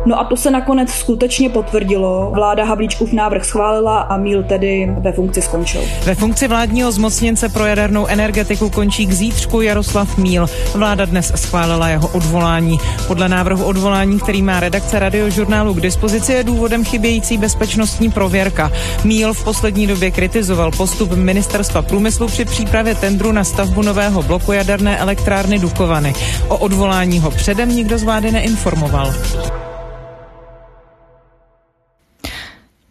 No 0.05 0.19
a 0.19 0.23
to 0.23 0.37
se 0.37 0.51
nakonec 0.51 0.89
skutečně 0.89 1.49
potvrdilo. 1.49 2.31
Vláda 2.35 2.65
Havlíčkův 2.65 3.13
návrh 3.13 3.45
schválila 3.45 3.99
a 3.99 4.17
Míl 4.17 4.43
tedy 4.43 4.95
ve 4.99 5.11
funkci 5.11 5.41
skončil. 5.41 5.81
Ve 6.03 6.15
funkci 6.15 6.47
vládního 6.47 6.91
zmocněnce 6.91 7.49
pro 7.49 7.65
jadernou 7.65 8.05
energetiku 8.05 8.69
končí 8.69 9.05
k 9.05 9.13
zítřku 9.13 9.61
Jaroslav 9.61 10.17
Míl. 10.17 10.47
Vláda 10.75 11.05
dnes 11.05 11.31
schválila 11.35 11.89
jeho 11.89 12.07
odvolání. 12.07 12.77
Podle 13.07 13.29
návrhu 13.29 13.65
odvolání, 13.65 14.19
který 14.19 14.41
má 14.41 14.59
redakce 14.59 14.99
radiožurnálu 14.99 15.73
k 15.73 15.81
dispozici, 15.81 16.33
je 16.33 16.43
důvodem 16.43 16.85
chybějící 16.85 17.37
bezpečnostní 17.37 18.11
prověrka. 18.11 18.71
Míl 19.03 19.33
v 19.33 19.43
poslední 19.43 19.87
době 19.87 20.11
kritizoval 20.11 20.71
postup 20.71 21.11
ministerstva 21.11 21.81
průmyslu 21.81 22.27
při 22.27 22.45
přípravě 22.45 22.95
tendru 22.95 23.31
na 23.31 23.43
stavbu 23.43 23.81
nového 23.81 24.23
bloku 24.23 24.51
jaderné 24.51 24.97
elektrárny 24.97 25.59
Dukovany. 25.59 26.13
O 26.47 26.57
odvolání 26.57 27.19
ho 27.19 27.31
předem 27.31 27.69
nikdo 27.69 27.97
z 27.97 28.03
vlády 28.03 28.31
neinformoval. 28.31 29.13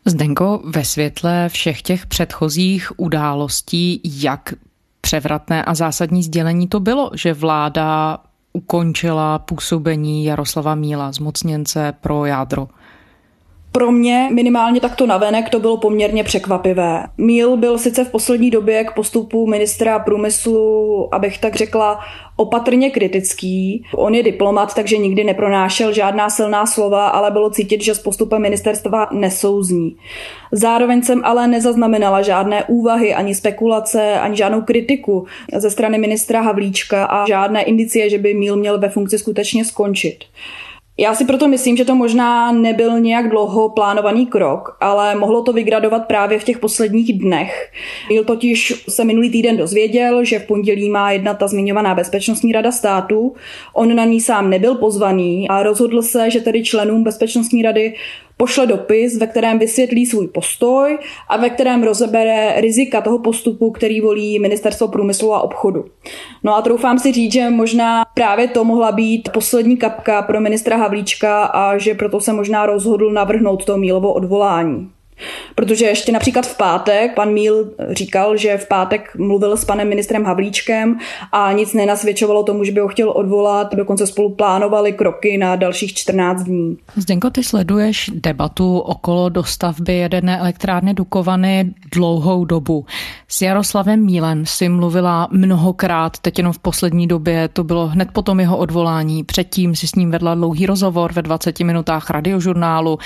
Zdenko, 0.07 0.63
ve 0.65 0.85
světle 0.85 1.49
všech 1.49 1.83
těch 1.83 2.07
předchozích 2.07 2.93
událostí, 2.97 4.01
jak 4.05 4.55
převratné 5.01 5.65
a 5.65 5.75
zásadní 5.75 6.23
sdělení 6.23 6.69
to 6.69 6.81
bylo, 6.81 7.11
že 7.15 7.35
vláda 7.35 8.19
ukončila 8.53 9.39
působení 9.39 10.25
Jaroslava 10.25 10.75
Míla, 10.75 11.13
zmocněnce 11.13 11.95
pro 12.01 12.27
jádro? 12.27 12.69
Pro 13.77 13.93
mě 13.93 14.29
minimálně 14.33 14.81
takto 14.81 15.07
navenek 15.07 15.49
to 15.49 15.61
bylo 15.61 15.77
poměrně 15.77 16.25
překvapivé. 16.25 17.05
Míl 17.19 17.57
byl 17.57 17.79
sice 17.79 18.05
v 18.05 18.11
poslední 18.11 18.51
době 18.51 18.85
k 18.85 18.95
postupu 18.95 19.47
ministra 19.47 19.99
průmyslu, 19.99 21.09
abych 21.15 21.39
tak 21.39 21.55
řekla, 21.55 22.01
opatrně 22.37 22.91
kritický. 22.91 23.85
On 23.95 24.15
je 24.15 24.23
diplomat, 24.23 24.75
takže 24.75 24.97
nikdy 24.97 25.25
nepronášel 25.25 25.93
žádná 25.93 26.31
silná 26.31 26.67
slova, 26.67 27.09
ale 27.09 27.31
bylo 27.31 27.51
cítit, 27.51 27.83
že 27.83 27.95
s 27.95 27.99
postupem 27.99 28.43
ministerstva 28.43 29.09
nesouzní. 29.13 29.97
Zároveň 30.53 31.03
jsem 31.03 31.21
ale 31.25 31.47
nezaznamenala 31.47 32.23
žádné 32.23 32.65
úvahy, 32.65 33.15
ani 33.15 33.35
spekulace, 33.35 34.21
ani 34.21 34.37
žádnou 34.37 34.63
kritiku 34.63 35.27
ze 35.57 35.71
strany 35.71 35.99
ministra 35.99 36.41
Havlíčka 36.41 37.05
a 37.05 37.27
žádné 37.27 37.63
indicie, 37.63 38.11
že 38.11 38.19
by 38.19 38.35
Míl 38.35 38.57
měl 38.57 38.79
ve 38.79 38.89
funkci 38.89 39.19
skutečně 39.19 39.65
skončit. 39.65 40.19
Já 40.99 41.15
si 41.15 41.25
proto 41.25 41.49
myslím, 41.49 41.77
že 41.77 41.85
to 41.85 41.95
možná 41.95 42.53
nebyl 42.53 43.01
nějak 43.01 43.29
dlouho 43.29 43.69
plánovaný 43.69 44.27
krok, 44.27 44.77
ale 44.81 45.15
mohlo 45.15 45.43
to 45.43 45.53
vygradovat 45.53 46.07
právě 46.07 46.39
v 46.39 46.45
těch 46.45 46.59
posledních 46.59 47.19
dnech. 47.19 47.73
Jil 48.11 48.25
totiž 48.25 48.85
se 48.89 49.05
minulý 49.05 49.31
týden 49.31 49.57
dozvěděl, 49.57 50.25
že 50.25 50.39
v 50.39 50.47
pondělí 50.47 50.91
má 50.91 51.11
jedna 51.11 51.35
ta 51.35 51.47
zmiňovaná 51.47 51.95
bezpečnostní 51.95 52.53
rada 52.53 52.73
státu. 52.73 53.35
On 53.73 53.97
na 53.97 54.05
ní 54.05 54.21
sám 54.21 54.51
nebyl 54.51 54.75
pozvaný 54.75 55.49
a 55.49 55.63
rozhodl 55.63 56.03
se, 56.03 56.31
že 56.31 56.41
tedy 56.41 56.65
členům 56.65 57.05
bezpečnostní 57.05 57.63
rady 57.63 57.95
pošle 58.37 58.67
dopis, 58.67 59.19
ve 59.19 59.27
kterém 59.27 59.59
vysvětlí 59.59 60.07
svůj 60.07 60.29
postoj 60.29 60.99
a 61.29 61.37
ve 61.37 61.51
kterém 61.51 61.83
rozebere 61.83 62.61
rizika 62.61 63.01
toho 63.01 63.19
postupu, 63.19 63.71
který 63.71 64.01
volí 64.01 64.39
Ministerstvo 64.39 64.89
průmyslu 64.89 65.35
a 65.35 65.41
obchodu. 65.41 65.85
No 66.43 66.57
a 66.57 66.63
troufám 66.63 66.99
si 66.99 67.13
říct, 67.13 67.33
že 67.33 67.51
možná 67.51 68.05
právě 68.15 68.49
to 68.49 68.65
mohla 68.65 68.93
být 68.93 69.29
poslední 69.33 69.77
kapka 69.77 70.23
pro 70.23 70.41
ministra 70.41 70.77
Havlíčka 70.77 71.45
a 71.45 71.79
že 71.79 71.95
proto 71.95 72.21
se 72.21 72.33
možná 72.33 72.67
rozhodl 72.67 73.11
navrhnout 73.11 73.65
to 73.65 73.77
Mílovo 73.77 74.13
odvolání. 74.13 74.91
Protože 75.55 75.87
ještě 75.87 76.13
například 76.13 76.47
v 76.47 76.57
pátek 76.57 77.15
pan 77.15 77.33
Míl 77.33 77.71
říkal, 77.91 78.37
že 78.37 78.57
v 78.57 78.69
pátek 78.69 79.17
mluvil 79.19 79.57
s 79.57 79.65
panem 79.65 79.89
ministrem 79.89 80.25
Havlíčkem 80.25 80.99
a 81.33 81.53
nic 81.53 81.75
nenasvědčovalo 81.75 82.43
tomu, 82.43 82.65
že 82.65 82.73
by 82.73 82.81
ho 82.81 82.89
chtěl 82.89 83.11
odvolat. 83.11 83.75
Dokonce 83.75 84.07
spolu 84.07 84.35
plánovali 84.35 84.93
kroky 84.93 85.39
na 85.39 85.57
dalších 85.57 85.95
14 85.95 86.43
dní. 86.43 86.79
Zdenko, 86.97 87.31
ty 87.31 87.45
sleduješ 87.45 88.11
debatu 88.15 88.79
okolo 88.79 89.29
dostavby 89.29 89.95
jedné 89.97 90.39
elektrárny 90.39 90.95
Dukovany 90.95 91.75
dlouhou 91.95 92.45
dobu. 92.45 92.87
S 93.29 93.43
Jaroslavem 93.43 94.05
Mílem 94.05 94.47
si 94.47 94.69
mluvila 94.69 95.29
mnohokrát, 95.31 96.19
teď 96.19 96.39
jenom 96.39 96.53
v 96.53 96.59
poslední 96.59 97.07
době, 97.07 97.49
to 97.49 97.65
bylo 97.65 97.87
hned 97.87 98.09
po 98.13 98.23
tom 98.23 98.41
jeho 98.41 98.57
odvolání. 98.57 99.25
Předtím 99.25 99.77
si 99.77 99.89
s 99.89 99.95
ním 99.95 100.11
vedla 100.11 100.35
dlouhý 100.35 100.67
rozhovor 100.67 101.13
ve 101.13 101.23
20 101.23 101.61
minutách 101.61 102.11
radiožurnálu. 102.11 102.99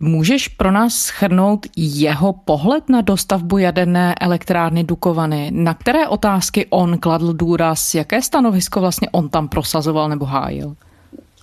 Můžeš 0.00 0.48
pro 0.48 0.70
nás 0.70 0.94
schrnout 0.94 1.66
jeho 1.76 2.32
pohled 2.32 2.88
na 2.88 3.00
dostavbu 3.00 3.58
jaderné 3.58 4.14
elektrárny 4.20 4.84
Dukovany? 4.84 5.50
Na 5.54 5.74
které 5.74 6.08
otázky 6.08 6.66
on 6.70 6.98
kladl 6.98 7.32
důraz? 7.32 7.94
Jaké 7.94 8.22
stanovisko 8.22 8.80
vlastně 8.80 9.08
on 9.12 9.28
tam 9.28 9.48
prosazoval 9.48 10.08
nebo 10.08 10.24
hájil? 10.24 10.74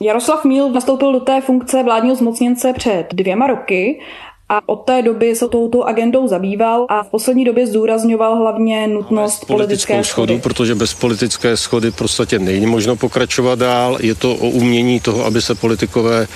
Jaroslav 0.02 0.46
Míl 0.46 0.72
nastoupil 0.72 1.14
do 1.14 1.20
té 1.20 1.42
funkce 1.42 1.84
vládního 1.84 2.16
zmocněnce 2.16 2.74
před 2.74 3.06
dvěma 3.14 3.48
roky 3.48 4.02
a 4.50 4.70
od 4.70 4.76
té 4.76 5.02
doby 5.02 5.36
se 5.36 5.48
touto 5.48 5.84
agendou 5.84 6.28
zabýval 6.28 6.86
a 6.90 7.04
v 7.04 7.10
poslední 7.10 7.46
době 7.46 7.68
zdůrazňoval 7.68 8.36
hlavně 8.36 8.88
nutnost 8.88 9.46
politické 9.46 10.04
schody. 10.04 10.40
Protože 10.44 10.76
bez 10.76 10.94
politické 10.94 11.58
schody 11.58 11.92
v 11.92 11.96
podstatě 11.96 12.40
není 12.40 12.66
možno 12.66 12.96
pokračovat 12.96 13.60
dál. 13.60 13.98
Je 14.02 14.16
to 14.16 14.36
o 14.36 14.50
umění 14.50 15.00
toho, 15.00 15.26
aby 15.26 15.42
se 15.42 15.56
politikové 15.56 16.28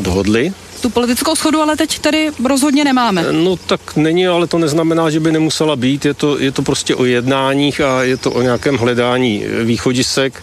dohodli 0.00 0.52
tu 0.80 0.90
politickou 0.90 1.34
schodu 1.34 1.60
ale 1.60 1.76
teď 1.76 1.98
tady 1.98 2.30
rozhodně 2.44 2.84
nemáme. 2.84 3.26
No 3.32 3.56
tak 3.56 3.96
není, 3.96 4.26
ale 4.26 4.46
to 4.46 4.58
neznamená, 4.58 5.10
že 5.10 5.20
by 5.20 5.32
nemusela 5.32 5.76
být. 5.76 6.04
Je 6.04 6.14
to, 6.14 6.38
je 6.38 6.52
to 6.52 6.62
prostě 6.62 6.94
o 6.94 7.04
jednáních 7.04 7.80
a 7.80 8.02
je 8.02 8.16
to 8.16 8.32
o 8.32 8.42
nějakém 8.42 8.76
hledání 8.76 9.44
východisek. 9.64 10.42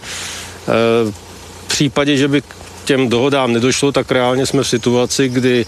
v 1.64 1.68
případě, 1.68 2.16
že 2.16 2.28
by 2.28 2.40
k 2.40 2.54
těm 2.84 3.08
dohodám 3.08 3.52
nedošlo, 3.52 3.92
tak 3.92 4.12
reálně 4.12 4.46
jsme 4.46 4.62
v 4.62 4.68
situaci, 4.68 5.28
kdy, 5.28 5.66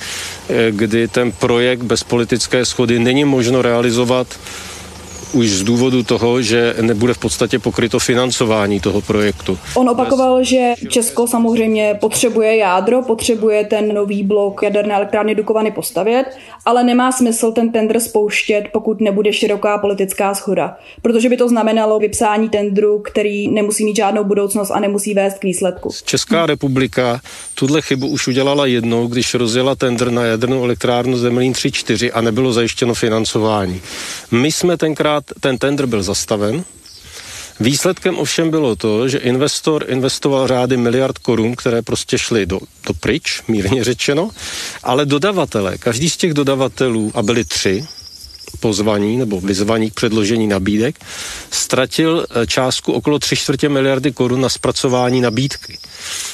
kdy 0.70 1.08
ten 1.08 1.32
projekt 1.32 1.82
bez 1.82 2.04
politické 2.04 2.64
schody 2.64 2.98
není 2.98 3.24
možno 3.24 3.62
realizovat 3.62 4.26
už 5.36 5.50
z 5.50 5.62
důvodu 5.62 6.02
toho, 6.02 6.42
že 6.42 6.74
nebude 6.80 7.14
v 7.14 7.18
podstatě 7.18 7.58
pokryto 7.58 7.98
financování 7.98 8.80
toho 8.80 9.00
projektu. 9.00 9.58
On 9.74 9.88
opakoval, 9.88 10.44
že 10.44 10.74
Česko 10.88 11.26
samozřejmě 11.26 11.98
potřebuje 12.00 12.56
jádro, 12.56 13.02
potřebuje 13.02 13.64
ten 13.64 13.94
nový 13.94 14.22
blok 14.22 14.62
jaderné 14.62 14.94
elektrárny 14.94 15.34
Dukovany 15.34 15.70
postavět, 15.70 16.24
ale 16.64 16.84
nemá 16.84 17.12
smysl 17.12 17.52
ten 17.52 17.72
tender 17.72 18.00
spouštět, 18.00 18.64
pokud 18.72 19.00
nebude 19.00 19.32
široká 19.32 19.78
politická 19.78 20.34
schoda. 20.34 20.76
Protože 21.02 21.28
by 21.28 21.36
to 21.36 21.48
znamenalo 21.48 21.98
vypsání 21.98 22.48
tendru, 22.48 22.98
který 22.98 23.48
nemusí 23.48 23.84
mít 23.84 23.96
žádnou 23.96 24.24
budoucnost 24.24 24.70
a 24.70 24.80
nemusí 24.80 25.14
vést 25.14 25.38
k 25.38 25.44
výsledku. 25.44 25.90
Česká 26.04 26.46
republika 26.46 27.20
tuhle 27.54 27.82
chybu 27.82 28.06
už 28.06 28.28
udělala 28.28 28.66
jednou, 28.66 29.06
když 29.06 29.34
rozjela 29.34 29.74
tender 29.74 30.10
na 30.10 30.24
jadernou 30.24 30.64
elektrárnu 30.64 31.18
Zemlín 31.18 31.52
3-4 31.52 32.10
a 32.14 32.20
nebylo 32.20 32.52
zajištěno 32.52 32.94
financování. 32.94 33.80
My 34.30 34.52
jsme 34.52 34.76
tenkrát 34.76 35.24
ten 35.40 35.58
tender 35.58 35.86
byl 35.86 36.02
zastaven. 36.02 36.64
Výsledkem 37.60 38.18
ovšem 38.18 38.50
bylo 38.50 38.76
to, 38.76 39.08
že 39.08 39.18
investor 39.18 39.84
investoval 39.88 40.46
řády 40.48 40.76
miliard 40.76 41.18
korun, 41.18 41.56
které 41.56 41.82
prostě 41.82 42.18
šly 42.18 42.46
do, 42.46 42.60
do 42.86 42.94
pryč, 42.94 43.42
mírně 43.48 43.84
řečeno, 43.84 44.30
ale 44.82 45.06
dodavatele, 45.06 45.78
každý 45.78 46.10
z 46.10 46.16
těch 46.16 46.34
dodavatelů, 46.34 47.12
a 47.14 47.22
byli 47.22 47.44
tři, 47.44 47.84
pozvaní 48.60 49.16
nebo 49.16 49.40
vyzvaní 49.40 49.90
k 49.90 49.94
předložení 49.94 50.46
nabídek, 50.46 50.96
ztratil 51.50 52.26
eh, 52.30 52.46
částku 52.46 52.92
okolo 52.92 53.18
3 53.18 53.36
čtvrtě 53.36 53.68
miliardy 53.68 54.12
korun 54.12 54.40
na 54.40 54.48
zpracování 54.48 55.20
nabídky. 55.20 55.78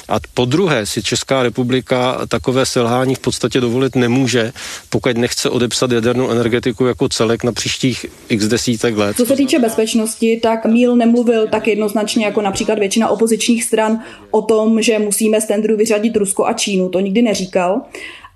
A 0.08 0.16
po 0.34 0.44
druhé 0.44 0.86
si 0.86 1.02
Česká 1.02 1.42
republika 1.42 2.20
takové 2.28 2.66
selhání 2.66 3.14
v 3.14 3.18
podstatě 3.18 3.60
dovolit 3.60 3.96
nemůže, 3.96 4.52
pokud 4.90 5.16
nechce 5.16 5.50
odepsat 5.50 5.92
jadernou 5.92 6.30
energetiku 6.30 6.86
jako 6.86 7.08
celek 7.08 7.44
na 7.44 7.52
příštích 7.52 8.06
x 8.28 8.48
desítek 8.48 8.96
let. 8.96 9.16
Co 9.16 9.26
se 9.26 9.36
týče 9.36 9.58
bezpečnosti, 9.58 10.40
tak 10.42 10.66
Míl 10.66 10.96
nemluvil 10.96 11.48
tak 11.48 11.68
jednoznačně 11.68 12.24
jako 12.24 12.42
například 12.42 12.78
většina 12.78 13.08
opozičních 13.08 13.64
stran 13.64 13.98
o 14.30 14.42
tom, 14.42 14.82
že 14.82 14.98
musíme 14.98 15.40
z 15.40 15.46
tendru 15.46 15.76
vyřadit 15.76 16.16
Rusko 16.16 16.46
a 16.46 16.52
Čínu. 16.52 16.88
To 16.88 17.00
nikdy 17.00 17.22
neříkal 17.22 17.80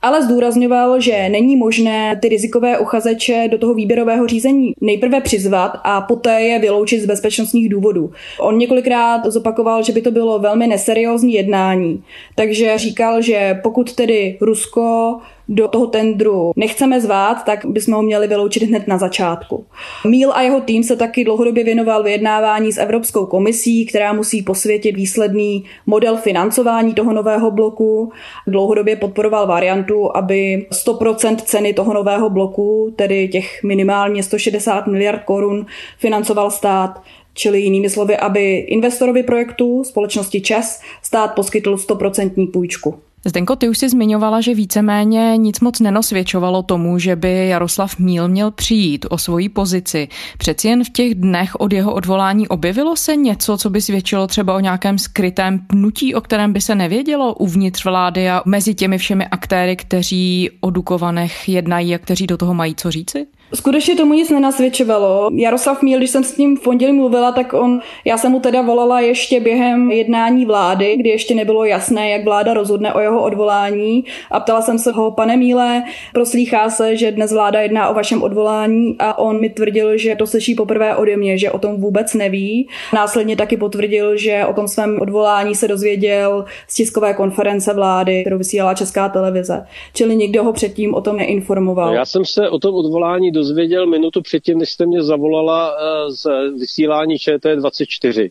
ale 0.07 0.23
zdůrazňoval, 0.23 1.01
že 1.01 1.29
není 1.29 1.57
možné 1.57 2.19
ty 2.23 2.29
rizikové 2.29 2.79
uchazeče 2.79 3.49
do 3.51 3.59
toho 3.59 3.75
výběrového 3.75 4.27
řízení 4.27 4.73
nejprve 4.81 5.21
přizvat 5.21 5.81
a 5.85 6.01
poté 6.01 6.41
je 6.41 6.59
vyloučit 6.59 7.01
z 7.01 7.07
bezpečnostních 7.07 7.69
důvodů. 7.69 8.11
On 8.41 8.59
několikrát 8.59 9.27
zopakoval, 9.27 9.83
že 9.83 9.93
by 9.93 10.03
to 10.03 10.11
bylo 10.11 10.39
velmi 10.39 10.67
neseriózní 10.67 11.33
jednání, 11.33 12.03
takže 12.35 12.79
říkal, 12.79 13.23
že 13.23 13.61
pokud 13.63 13.95
tedy 13.95 14.39
Rusko 14.41 15.17
do 15.49 15.69
toho 15.69 15.87
tendru 15.87 16.53
nechceme 16.57 17.01
zvát, 17.01 17.45
tak 17.45 17.67
bychom 17.67 17.95
ho 17.95 18.03
měli 18.03 18.27
vyloučit 18.27 18.63
hned 18.63 18.89
na 18.89 18.99
začátku. 18.99 19.67
Míl 20.07 20.33
a 20.35 20.43
jeho 20.43 20.61
tým 20.61 20.83
se 20.83 20.97
taky 20.97 21.25
dlouhodobě 21.25 21.65
věnoval 21.65 22.03
vyjednávání 22.03 22.73
s 22.73 22.79
Evropskou 22.79 23.27
komisí, 23.27 23.87
která 23.87 24.13
musí 24.13 24.43
posvětit 24.43 24.97
výsledný 24.97 25.65
model 25.87 26.17
financování 26.17 26.95
toho 26.95 27.13
nového 27.13 27.51
bloku. 27.51 28.13
Dlouhodobě 28.47 28.97
podporoval 28.97 29.47
variantu, 29.47 30.17
aby 30.17 30.67
100% 30.87 31.37
ceny 31.37 31.73
toho 31.73 31.95
nového 31.95 32.31
bloku, 32.31 32.93
tedy 32.97 33.29
těch 33.29 33.63
minimálně 33.63 34.23
160 34.23 34.87
miliard 34.87 35.23
korun, 35.25 35.67
financoval 35.99 36.51
stát. 36.51 37.03
Čili 37.35 37.61
jinými 37.61 37.91
slovy, 37.91 38.17
aby 38.17 38.57
investorovi 38.57 39.23
projektu, 39.23 39.85
společnosti 39.85 40.41
ČES, 40.41 40.81
stát 41.03 41.35
poskytl 41.35 41.75
100% 41.75 42.51
půjčku. 42.51 42.95
Zdenko, 43.27 43.57
ty 43.57 43.69
už 43.69 43.79
si 43.79 43.89
zmiňovala, 43.89 44.41
že 44.41 44.55
víceméně 44.55 45.37
nic 45.37 45.61
moc 45.61 45.81
nenosvědčovalo 45.81 46.63
tomu, 46.63 46.99
že 46.99 47.17
by 47.17 47.49
Jaroslav 47.49 47.99
Míl 47.99 48.29
měl 48.29 48.51
přijít 48.51 49.07
o 49.11 49.19
svoji 49.19 49.49
pozici. 49.49 50.09
Přeci 50.39 50.69
jen 50.69 50.85
v 50.85 50.91
těch 50.91 51.15
dnech 51.15 51.55
od 51.55 51.73
jeho 51.73 51.95
odvolání 51.95 52.49
objevilo 52.49 52.97
se 52.97 53.17
něco, 53.17 53.59
co 53.59 53.71
by 53.71 53.81
svědčilo 53.81 54.27
třeba 54.27 54.55
o 54.55 54.61
nějakém 54.61 54.99
skrytém 54.99 55.59
pnutí, 55.59 56.15
o 56.15 56.21
kterém 56.21 56.53
by 56.53 56.61
se 56.61 56.75
nevědělo 56.75 57.35
uvnitř 57.35 57.85
vlády 57.85 58.31
a 58.31 58.43
mezi 58.45 58.75
těmi 58.75 58.99
všemi 58.99 59.27
aktéry, 59.27 59.77
kteří 59.77 60.51
o 60.61 60.71
Dukovanech 60.71 61.49
jednají 61.49 61.95
a 61.95 61.99
kteří 61.99 62.27
do 62.27 62.37
toho 62.37 62.55
mají 62.55 62.75
co 62.75 62.91
říci? 62.91 63.27
Skutečně 63.55 63.97
tomu 63.97 64.15
nic 64.15 64.31
nenasvědčovalo. 64.31 65.31
Jaroslav 65.35 65.83
Míl, 65.83 65.99
když 65.99 66.11
jsem 66.11 66.25
s 66.25 66.37
ním 66.37 66.57
v 66.57 66.61
pondělí 66.61 66.93
mluvila, 66.93 67.33
tak 67.33 67.53
on, 67.53 67.81
já 68.05 68.19
jsem 68.19 68.33
mu 68.33 68.41
teda 68.41 68.63
volala 68.63 69.01
ještě 69.01 69.41
během 69.41 69.91
jednání 69.91 70.47
vlády, 70.47 70.97
kdy 70.97 71.09
ještě 71.09 71.35
nebylo 71.35 71.65
jasné, 71.65 72.11
jak 72.11 72.25
vláda 72.25 72.55
rozhodne 72.55 72.93
o 72.93 73.01
jeho 73.01 73.23
odvolání 73.23 74.05
a 74.31 74.41
ptala 74.41 74.63
jsem 74.63 74.79
se 74.79 74.93
ho, 74.93 75.11
pane 75.11 75.37
Míle, 75.37 75.83
proslýchá 76.13 76.71
se, 76.71 76.97
že 76.97 77.13
dnes 77.13 77.33
vláda 77.33 77.61
jedná 77.61 77.89
o 77.89 77.95
vašem 77.95 78.23
odvolání 78.23 78.97
a 78.99 79.19
on 79.19 79.41
mi 79.41 79.49
tvrdil, 79.49 79.99
že 79.99 80.17
to 80.17 80.27
slyší 80.27 80.55
poprvé 80.55 80.97
ode 80.97 81.17
mě, 81.17 81.39
že 81.39 81.51
o 81.51 81.59
tom 81.59 81.81
vůbec 81.81 82.15
neví. 82.15 82.69
Následně 82.95 83.37
taky 83.37 83.57
potvrdil, 83.57 84.17
že 84.17 84.47
o 84.47 84.53
tom 84.53 84.69
svém 84.69 84.99
odvolání 85.01 85.55
se 85.55 85.69
dozvěděl 85.69 86.45
z 86.69 86.75
tiskové 86.75 87.15
konference 87.15 87.75
vlády, 87.75 88.21
kterou 88.21 88.39
vysílala 88.39 88.75
Česká 88.75 89.09
televize. 89.09 89.67
Čili 89.95 90.17
nikdo 90.17 90.45
ho 90.45 90.53
předtím 90.53 90.95
o 90.95 91.01
tom 91.01 91.17
neinformoval. 91.17 91.95
Já 91.95 92.05
jsem 92.05 92.25
se 92.25 92.49
o 92.49 92.59
tom 92.59 92.75
odvolání 92.75 93.36
dozvěděl 93.37 93.87
minutu 93.87 94.23
předtím, 94.23 94.59
než 94.59 94.71
jste 94.71 94.87
mě 94.87 95.03
zavolala 95.03 95.77
eh, 95.79 96.11
z 96.13 96.27
vysílání 96.59 97.17
ČT24. 97.17 98.31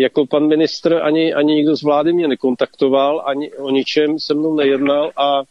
Jako 0.00 0.26
pan 0.26 0.46
ministr 0.46 0.94
ani, 1.02 1.34
ani 1.34 1.54
nikdo 1.54 1.76
z 1.76 1.82
vlády 1.82 2.12
mě 2.12 2.28
nekontaktoval, 2.28 3.22
ani 3.26 3.52
o 3.52 3.70
ničem 3.70 4.18
se 4.18 4.34
mnou 4.34 4.54
nejednal 4.54 5.10
a 5.16 5.42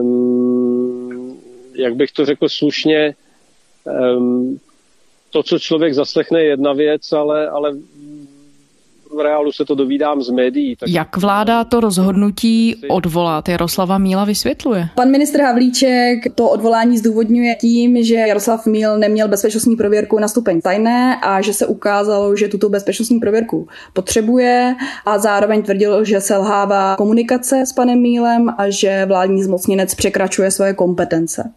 um, 0.00 1.40
jak 1.74 1.94
bych 1.96 2.12
to 2.12 2.26
řekl 2.26 2.48
slušně, 2.48 3.14
um, 4.16 4.60
to, 5.30 5.42
co 5.42 5.58
člověk 5.58 5.94
zaslechne, 5.94 6.40
je 6.40 6.48
jedna 6.48 6.72
věc, 6.72 7.12
ale, 7.12 7.48
ale 7.48 7.76
v 9.16 9.20
reálu 9.20 9.52
se 9.52 9.64
to 9.64 9.74
dovídám 9.74 10.22
z 10.22 10.30
médií. 10.30 10.76
Tak... 10.76 10.88
Jak 10.88 11.16
vláda 11.16 11.64
to 11.64 11.80
rozhodnutí 11.80 12.76
odvolat 12.88 13.48
Jaroslava 13.48 13.98
Míla 13.98 14.24
vysvětluje? 14.24 14.88
Pan 14.94 15.10
ministr 15.10 15.40
Havlíček 15.40 16.34
to 16.34 16.50
odvolání 16.50 16.98
zdůvodňuje 16.98 17.54
tím, 17.54 18.02
že 18.02 18.14
Jaroslav 18.14 18.66
Míl 18.66 18.98
neměl 18.98 19.28
bezpečnostní 19.28 19.76
prověrku 19.76 20.18
na 20.18 20.28
stupeň 20.28 20.60
tajné 20.60 21.16
a 21.22 21.40
že 21.40 21.54
se 21.54 21.66
ukázalo, 21.66 22.36
že 22.36 22.48
tuto 22.48 22.68
bezpečnostní 22.68 23.20
prověrku 23.20 23.68
potřebuje 23.92 24.74
a 25.06 25.18
zároveň 25.18 25.62
tvrdil, 25.62 26.04
že 26.04 26.20
selhává 26.20 26.96
komunikace 26.96 27.66
s 27.66 27.72
panem 27.72 27.98
Mílem 27.98 28.48
a 28.58 28.70
že 28.70 29.04
vládní 29.06 29.42
zmocněnec 29.42 29.94
překračuje 29.94 30.50
svoje 30.50 30.74
kompetence. 30.74 31.50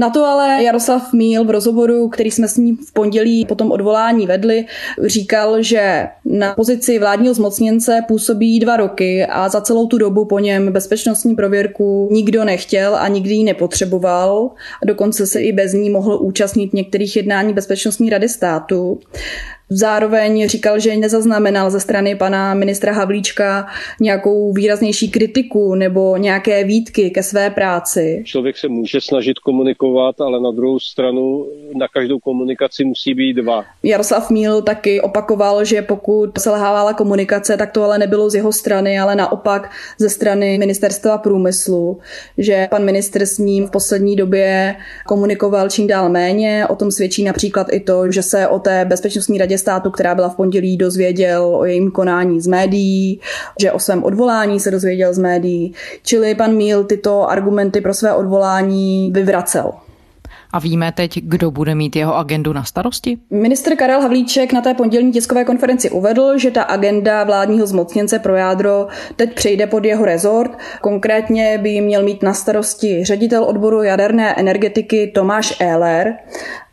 Na 0.00 0.10
to 0.10 0.24
ale 0.24 0.64
Jaroslav 0.64 1.12
Míl 1.12 1.44
v 1.44 1.50
rozhovoru, 1.50 2.08
který 2.08 2.30
jsme 2.30 2.48
s 2.48 2.56
ním 2.56 2.76
v 2.76 2.92
pondělí 2.92 3.46
po 3.46 3.54
tom 3.54 3.72
odvolání 3.72 4.26
vedli, 4.26 4.64
říkal, 5.04 5.62
že 5.62 6.08
na 6.24 6.54
pozici 6.54 6.98
vládního 6.98 7.34
zmocněnce 7.34 8.04
působí 8.08 8.60
dva 8.60 8.76
roky 8.76 9.26
a 9.26 9.48
za 9.48 9.60
celou 9.60 9.86
tu 9.86 9.98
dobu 9.98 10.24
po 10.24 10.38
něm 10.38 10.72
bezpečnostní 10.72 11.34
prověrku 11.34 12.08
nikdo 12.12 12.44
nechtěl 12.44 12.96
a 12.96 13.08
nikdy 13.08 13.34
ji 13.34 13.44
nepotřeboval. 13.44 14.50
Dokonce 14.84 15.26
se 15.26 15.40
i 15.40 15.52
bez 15.52 15.72
ní 15.72 15.90
mohl 15.90 16.18
účastnit 16.20 16.74
některých 16.74 17.16
jednání 17.16 17.52
Bezpečnostní 17.52 18.10
rady 18.10 18.28
státu. 18.28 19.00
Zároveň 19.72 20.48
říkal, 20.48 20.78
že 20.78 20.96
nezaznamenal 20.96 21.70
ze 21.70 21.80
strany 21.80 22.14
pana 22.14 22.54
ministra 22.54 22.92
Havlíčka 22.92 23.66
nějakou 24.00 24.52
výraznější 24.52 25.10
kritiku 25.10 25.74
nebo 25.74 26.16
nějaké 26.16 26.64
výtky 26.64 27.10
ke 27.10 27.22
své 27.22 27.50
práci. 27.50 28.22
Člověk 28.26 28.58
se 28.58 28.68
může 28.68 29.00
snažit 29.00 29.38
komunikovat, 29.38 30.20
ale 30.20 30.40
na 30.40 30.50
druhou 30.50 30.78
stranu 30.78 31.46
na 31.74 31.88
každou 31.88 32.18
komunikaci 32.18 32.84
musí 32.84 33.14
být 33.14 33.32
dva. 33.34 33.64
Jaroslav 33.82 34.30
Míl 34.30 34.62
taky 34.62 35.00
opakoval, 35.00 35.64
že 35.64 35.82
pokud 35.82 36.38
selhávala 36.38 36.92
komunikace, 36.92 37.56
tak 37.56 37.72
to 37.72 37.82
ale 37.82 37.98
nebylo 37.98 38.30
z 38.30 38.34
jeho 38.34 38.52
strany, 38.52 38.98
ale 38.98 39.16
naopak 39.16 39.70
ze 39.98 40.08
strany 40.08 40.58
ministerstva 40.58 41.18
průmyslu, 41.18 41.98
že 42.38 42.66
pan 42.70 42.84
ministr 42.84 43.22
s 43.22 43.38
ním 43.38 43.66
v 43.66 43.70
poslední 43.70 44.16
době 44.16 44.76
komunikoval 45.06 45.68
čím 45.68 45.86
dál 45.86 46.08
méně. 46.08 46.66
O 46.68 46.76
tom 46.76 46.90
svědčí 46.90 47.24
například 47.24 47.66
i 47.72 47.80
to, 47.80 48.12
že 48.12 48.22
se 48.22 48.48
o 48.48 48.58
té 48.58 48.84
bezpečnostní 48.84 49.38
radě 49.38 49.59
státu, 49.60 49.90
která 49.90 50.14
byla 50.14 50.28
v 50.28 50.36
pondělí, 50.36 50.76
dozvěděl 50.76 51.44
o 51.44 51.64
jejím 51.64 51.90
konání 51.90 52.40
z 52.40 52.46
médií, 52.46 53.20
že 53.60 53.72
o 53.72 53.78
svém 53.78 54.04
odvolání 54.04 54.60
se 54.60 54.70
dozvěděl 54.70 55.14
z 55.14 55.18
médií. 55.18 55.74
Čili 56.02 56.34
pan 56.34 56.54
Míl 56.54 56.84
tyto 56.84 57.30
argumenty 57.30 57.80
pro 57.80 57.94
své 57.94 58.14
odvolání 58.14 59.10
vyvracel. 59.14 59.72
A 60.52 60.58
víme 60.58 60.92
teď, 60.92 61.20
kdo 61.22 61.50
bude 61.50 61.74
mít 61.74 61.96
jeho 61.96 62.16
agendu 62.16 62.52
na 62.52 62.64
starosti? 62.64 63.18
Minister 63.30 63.76
Karel 63.76 64.00
Havlíček 64.00 64.52
na 64.52 64.60
té 64.60 64.74
pondělní 64.74 65.12
tiskové 65.12 65.44
konferenci 65.44 65.90
uvedl, 65.90 66.38
že 66.38 66.50
ta 66.50 66.62
agenda 66.62 67.24
vládního 67.24 67.66
zmocněnce 67.66 68.18
pro 68.18 68.36
jádro 68.36 68.86
teď 69.16 69.34
přejde 69.34 69.66
pod 69.66 69.84
jeho 69.84 70.04
rezort. 70.04 70.58
Konkrétně 70.80 71.58
by 71.62 71.80
měl 71.80 72.02
mít 72.02 72.22
na 72.22 72.34
starosti 72.34 73.04
ředitel 73.04 73.44
odboru 73.44 73.82
jaderné 73.82 74.34
energetiky 74.34 75.12
Tomáš 75.14 75.60
Ehler. 75.60 76.14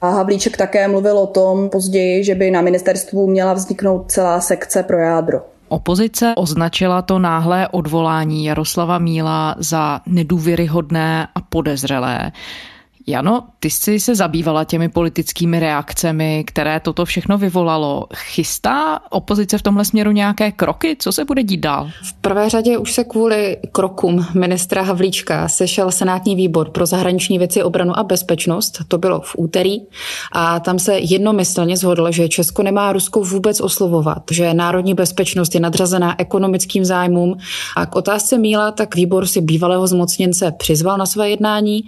A 0.02 0.10
Havlíček 0.10 0.58
také 0.58 0.88
mluvil 0.88 1.18
o 1.18 1.28
tom 1.28 1.70
později, 1.70 2.24
že 2.24 2.36
by 2.36 2.52
na 2.52 2.62
ministerstvu 2.62 3.28
měla 3.28 3.54
vzniknout 3.54 4.12
celá 4.12 4.42
sekce 4.42 4.84
pro 4.84 4.98
jádro. 4.98 5.42
Opozice 5.70 6.34
označila 6.38 7.02
to 7.02 7.20
náhlé 7.20 7.68
odvolání 7.68 8.46
Jaroslava 8.46 8.98
Míla 8.98 9.56
za 9.60 10.02
nedůvěryhodné 10.06 11.28
a 11.36 11.42
podezřelé. 11.42 12.32
Jano, 13.10 13.44
ty 13.60 13.70
jsi 13.70 14.00
se 14.00 14.16
zabývala 14.16 14.64
těmi 14.64 14.90
politickými 14.90 15.60
reakcemi, 15.60 16.44
které 16.48 16.80
toto 16.80 17.06
všechno 17.06 17.38
vyvolalo. 17.38 18.06
Chystá 18.16 19.00
opozice 19.10 19.58
v 19.58 19.62
tomhle 19.62 19.86
směru 19.86 20.12
nějaké 20.12 20.52
kroky? 20.52 20.96
Co 21.00 21.12
se 21.12 21.26
bude 21.26 21.44
dít 21.44 21.58
dál? 21.58 21.90
V 22.04 22.14
prvé 22.14 22.50
řadě 22.50 22.78
už 22.78 22.94
se 22.94 23.04
kvůli 23.04 23.58
krokům 23.72 24.26
ministra 24.34 24.82
Havlíčka 24.82 25.48
sešel 25.48 25.92
senátní 25.92 26.36
výbor 26.36 26.70
pro 26.70 26.86
zahraniční 26.86 27.38
věci, 27.38 27.64
obranu 27.64 28.00
a 28.00 28.04
bezpečnost. 28.04 28.82
To 28.88 28.98
bylo 28.98 29.22
v 29.22 29.36
úterý. 29.38 29.78
A 30.32 30.60
tam 30.60 30.80
se 30.80 31.00
jednomyslně 31.00 31.78
zhodlo, 31.78 32.12
že 32.12 32.30
Česko 32.30 32.64
nemá 32.64 32.94
Rusko 32.94 33.22
vůbec 33.22 33.62
oslovovat, 33.62 34.24
že 34.32 34.54
národní 34.54 34.94
bezpečnost 34.94 35.56
je 35.56 35.62
nadřazená 35.62 36.16
ekonomickým 36.20 36.86
zájmům. 36.86 37.38
A 37.76 37.86
k 37.86 37.96
otázce 37.96 38.38
Míla, 38.38 38.72
tak 38.72 38.96
výbor 38.96 39.28
si 39.28 39.42
bývalého 39.42 39.88
zmocněnce 39.88 40.52
přizval 40.52 40.98
na 40.98 41.06
své 41.06 41.30
jednání. 41.30 41.84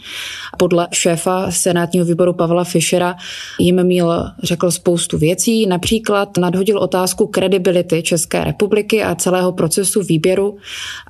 Podle 0.58 0.88
šéfa 1.10 1.52
senátního 1.52 2.06
výboru 2.06 2.34
Pavla 2.34 2.63
Fischera 2.63 3.15
jim 3.60 3.84
Míl 3.84 4.24
řekl 4.43 4.72
spoustu 4.72 5.17
věcí, 5.17 5.67
například 5.67 6.38
nadhodil 6.38 6.78
otázku 6.80 7.28
kredibility 7.28 8.04
České 8.04 8.43
republiky 8.43 9.04
a 9.04 9.15
celého 9.15 9.52
procesu 9.52 10.02
výběru 10.04 10.58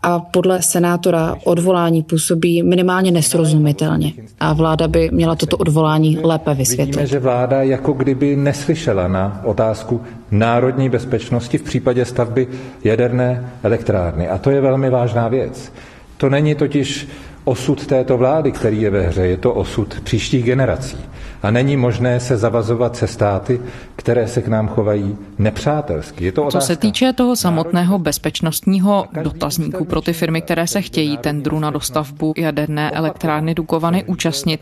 a 0.04 0.20
podle 0.20 0.62
senátora 0.62 1.36
odvolání 1.44 2.04
působí 2.04 2.64
minimálně 2.64 3.12
nesrozumitelně 3.12 4.14
a 4.40 4.54
vláda 4.54 4.88
by 4.88 5.10
měla 5.12 5.36
toto 5.36 5.58
odvolání 5.58 6.18
lépe 6.24 6.54
vysvětlit. 6.54 6.96
Vidíme, 6.96 7.08
že 7.08 7.20
vláda 7.20 7.62
jako 7.62 7.94
kdyby 7.94 8.36
neslyšela 8.36 9.08
na 9.08 9.42
otázku 9.44 10.02
národní 10.32 10.90
bezpečnosti 10.90 11.58
v 11.58 11.64
případě 11.64 12.06
stavby 12.06 12.48
jaderné 12.84 13.52
elektrárny. 13.64 14.28
A 14.28 14.38
to 14.38 14.52
je 14.52 14.62
velmi 14.62 14.90
vážná 14.90 15.28
věc. 15.28 15.72
To 16.18 16.30
není 16.30 16.56
totiž 16.56 17.08
osud 17.50 17.88
této 17.88 18.18
vlády, 18.18 18.52
který 18.52 18.82
je 18.82 18.90
ve 18.90 19.02
hře, 19.02 19.28
je 19.28 19.38
to 19.38 19.54
osud 19.54 20.00
příštích 20.04 20.46
generací. 20.46 20.98
A 21.42 21.52
není 21.52 21.78
možné 21.78 22.20
se 22.20 22.38
zavazovat 22.38 22.96
se 22.96 23.08
státy, 23.08 23.62
které 24.00 24.28
se 24.28 24.42
k 24.42 24.48
nám 24.48 24.68
chovají 24.68 25.18
nepřátelsky. 25.38 26.26
Je 26.26 26.32
to 26.32 26.42
otázka. 26.42 26.60
Co 26.60 26.68
se 26.68 26.76
týče 26.76 27.14
toho 27.14 27.36
samotného 27.36 28.00
bezpečnostního 28.00 29.06
dotazníku 29.24 29.86
pro 29.86 30.02
ty 30.02 30.14
firmy, 30.14 30.42
které 30.42 30.68
se 30.68 30.82
chtějí 30.82 31.18
tendru 31.18 31.60
na 31.60 31.72
dostavbu 31.72 32.34
jaderné 32.38 32.92
elektrárny 32.92 33.56
Dukovany 33.56 34.04
účastnit, 34.04 34.62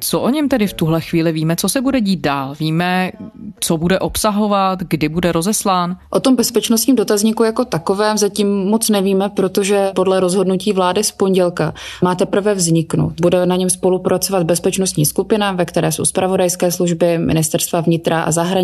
co 0.00 0.20
o 0.20 0.30
něm 0.30 0.48
tedy 0.48 0.66
v 0.66 0.72
tuhle 0.72 1.00
chvíli 1.00 1.32
víme? 1.32 1.56
Co 1.56 1.68
se 1.68 1.80
bude 1.80 2.00
dít 2.00 2.20
dál? 2.20 2.54
Víme, 2.60 3.12
co 3.60 3.76
bude 3.76 3.98
obsahovat, 3.98 4.82
kdy 4.82 5.08
bude 5.08 5.32
rozeslán? 5.32 5.96
O 6.10 6.20
tom 6.20 6.36
bezpečnostním 6.36 6.96
dotazníku 6.96 7.44
jako 7.44 7.64
takovém 7.64 8.18
zatím 8.18 8.48
moc 8.48 8.88
nevíme, 8.88 9.28
protože 9.28 9.90
podle 9.94 10.20
rozhodnutí 10.20 10.72
vlády 10.72 11.04
z 11.04 11.12
pondělka 11.12 11.74
má 12.02 12.14
teprve 12.14 12.54
vzniknout. 12.54 13.20
Bude 13.20 13.46
na 13.46 13.56
něm 13.56 13.70
spolupracovat 13.70 14.42
bezpečnostní 14.42 15.06
skupina, 15.06 15.52
ve 15.52 15.64
které 15.64 15.92
jsou 15.92 16.04
zpravodajské 16.04 16.70
služby, 16.70 17.18
ministerstva 17.18 17.80
vnitra 17.80 18.22
a 18.22 18.32
zahraničí 18.32 18.55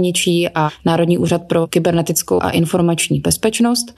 a 0.55 0.71
Národní 0.85 1.19
úřad 1.19 1.43
pro 1.43 1.67
kybernetickou 1.67 2.43
a 2.43 2.51
informační 2.51 3.21
bezpečnost. 3.21 3.95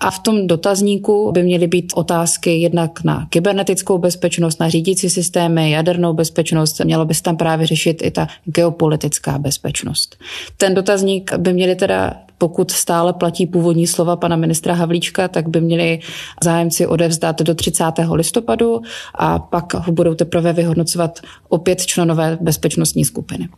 A 0.00 0.10
v 0.10 0.18
tom 0.18 0.46
dotazníku 0.46 1.32
by 1.32 1.42
měly 1.42 1.66
být 1.66 1.92
otázky 1.94 2.58
jednak 2.58 3.04
na 3.04 3.26
kybernetickou 3.30 3.98
bezpečnost, 3.98 4.60
na 4.60 4.68
řídící 4.68 5.10
systémy, 5.10 5.70
jadernou 5.70 6.12
bezpečnost. 6.12 6.80
Mělo 6.84 7.04
by 7.04 7.14
se 7.14 7.22
tam 7.22 7.36
právě 7.36 7.66
řešit 7.66 8.02
i 8.02 8.10
ta 8.10 8.28
geopolitická 8.44 9.38
bezpečnost. 9.38 10.16
Ten 10.56 10.74
dotazník 10.74 11.34
by 11.38 11.52
měli 11.52 11.74
teda 11.74 12.14
pokud 12.38 12.70
stále 12.70 13.12
platí 13.12 13.46
původní 13.46 13.86
slova 13.86 14.16
pana 14.16 14.36
ministra 14.36 14.74
Havlíčka, 14.74 15.28
tak 15.28 15.48
by 15.48 15.60
měli 15.60 16.00
zájemci 16.44 16.86
odevzdat 16.86 17.42
do 17.42 17.54
30. 17.54 17.84
listopadu 18.12 18.82
a 19.14 19.38
pak 19.38 19.74
ho 19.74 19.92
budou 19.92 20.14
teprve 20.14 20.52
vyhodnocovat 20.52 21.20
opět 21.48 21.86
členové 21.86 22.38
bezpečnostní 22.40 23.04
skupiny. 23.04 23.48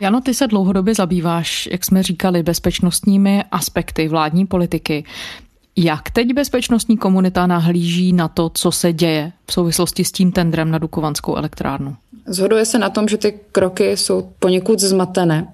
Jano, 0.00 0.20
ty 0.20 0.34
se 0.34 0.46
dlouhodobě 0.46 0.94
zabýváš, 0.94 1.68
jak 1.72 1.84
jsme 1.84 2.02
říkali, 2.02 2.42
bezpečnostními 2.42 3.44
aspekty 3.50 4.08
vládní 4.08 4.46
politiky. 4.46 5.04
Jak 5.78 6.10
teď 6.10 6.34
bezpečnostní 6.34 6.96
komunita 6.96 7.46
nahlíží 7.46 8.12
na 8.12 8.28
to, 8.28 8.50
co 8.54 8.72
se 8.72 8.92
děje 8.92 9.32
v 9.46 9.52
souvislosti 9.52 10.04
s 10.04 10.12
tím 10.12 10.32
tendrem 10.32 10.70
na 10.70 10.78
Dukovanskou 10.78 11.36
elektrárnu? 11.36 11.96
Zhoduje 12.28 12.64
se 12.64 12.78
na 12.78 12.90
tom, 12.90 13.08
že 13.08 13.16
ty 13.16 13.40
kroky 13.52 13.96
jsou 13.96 14.28
poněkud 14.38 14.80
zmatené, 14.80 15.48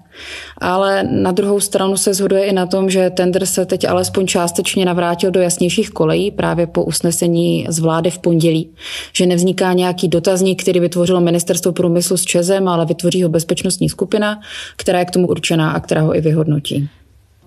ale 0.57 1.03
na 1.03 1.31
druhou 1.31 1.59
stranu 1.59 1.97
se 1.97 2.13
zhoduje 2.13 2.45
i 2.45 2.53
na 2.53 2.65
tom, 2.65 2.89
že 2.89 3.09
tender 3.09 3.45
se 3.45 3.65
teď 3.65 3.85
alespoň 3.85 4.27
částečně 4.27 4.85
navrátil 4.85 5.31
do 5.31 5.39
jasnějších 5.39 5.89
kolejí 5.89 6.31
právě 6.31 6.67
po 6.67 6.83
usnesení 6.83 7.65
z 7.69 7.79
vlády 7.79 8.11
v 8.11 8.19
pondělí, 8.19 8.69
že 9.13 9.25
nevzniká 9.25 9.73
nějaký 9.73 10.07
dotazník, 10.07 10.61
který 10.61 10.79
vytvořilo 10.79 11.21
ministerstvo 11.21 11.71
průmyslu 11.71 12.17
s 12.17 12.23
Čezem, 12.23 12.67
ale 12.67 12.85
vytvoří 12.85 13.23
ho 13.23 13.29
bezpečnostní 13.29 13.89
skupina, 13.89 14.39
která 14.75 14.99
je 14.99 15.05
k 15.05 15.11
tomu 15.11 15.27
určená 15.27 15.71
a 15.71 15.79
která 15.79 16.01
ho 16.01 16.15
i 16.15 16.21
vyhodnotí. 16.21 16.89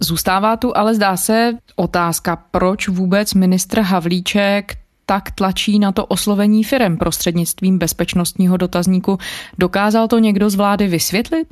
Zůstává 0.00 0.56
tu 0.56 0.76
ale 0.76 0.94
zdá 0.94 1.16
se 1.16 1.52
otázka, 1.76 2.42
proč 2.50 2.88
vůbec 2.88 3.34
ministr 3.34 3.80
Havlíček 3.80 4.72
tak 5.06 5.30
tlačí 5.30 5.78
na 5.78 5.92
to 5.92 6.06
oslovení 6.06 6.64
firem 6.64 6.96
prostřednictvím 6.96 7.78
bezpečnostního 7.78 8.56
dotazníku. 8.56 9.18
Dokázal 9.58 10.08
to 10.08 10.18
někdo 10.18 10.50
z 10.50 10.54
vlády 10.54 10.88
vysvětlit? 10.88 11.48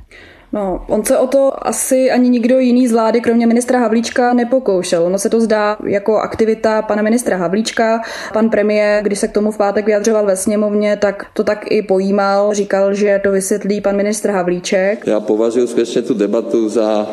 No, 0.53 0.85
on 0.89 1.05
se 1.05 1.19
o 1.19 1.27
to 1.27 1.67
asi 1.67 2.11
ani 2.11 2.29
nikdo 2.29 2.59
jiný 2.59 2.89
z 2.89 2.93
vlády, 2.93 3.21
kromě 3.21 3.47
ministra 3.47 3.79
Havlíčka, 3.79 4.33
nepokoušel. 4.33 5.05
Ono 5.05 5.19
se 5.19 5.31
to 5.31 5.41
zdá 5.41 5.77
jako 5.87 6.17
aktivita 6.17 6.83
pana 6.83 7.03
ministra 7.03 7.37
Havlíčka. 7.37 8.01
Pan 8.33 8.51
premiér, 8.51 9.03
když 9.03 9.19
se 9.19 9.29
k 9.29 9.33
tomu 9.33 9.51
v 9.51 9.57
pátek 9.57 9.87
vyjadřoval 9.87 10.27
ve 10.27 10.37
sněmovně, 10.37 10.97
tak 10.97 11.27
to 11.33 11.45
tak 11.45 11.71
i 11.71 11.83
pojímal. 11.83 12.55
Říkal, 12.55 12.95
že 12.95 13.21
to 13.25 13.31
vysvětlí 13.31 13.81
pan 13.81 13.97
ministr 13.97 14.31
Havlíček. 14.31 15.07
Já 15.07 15.21
považuji 15.21 15.67
skutečně 15.67 16.03
tu 16.03 16.15
debatu 16.15 16.69
za, 16.69 17.07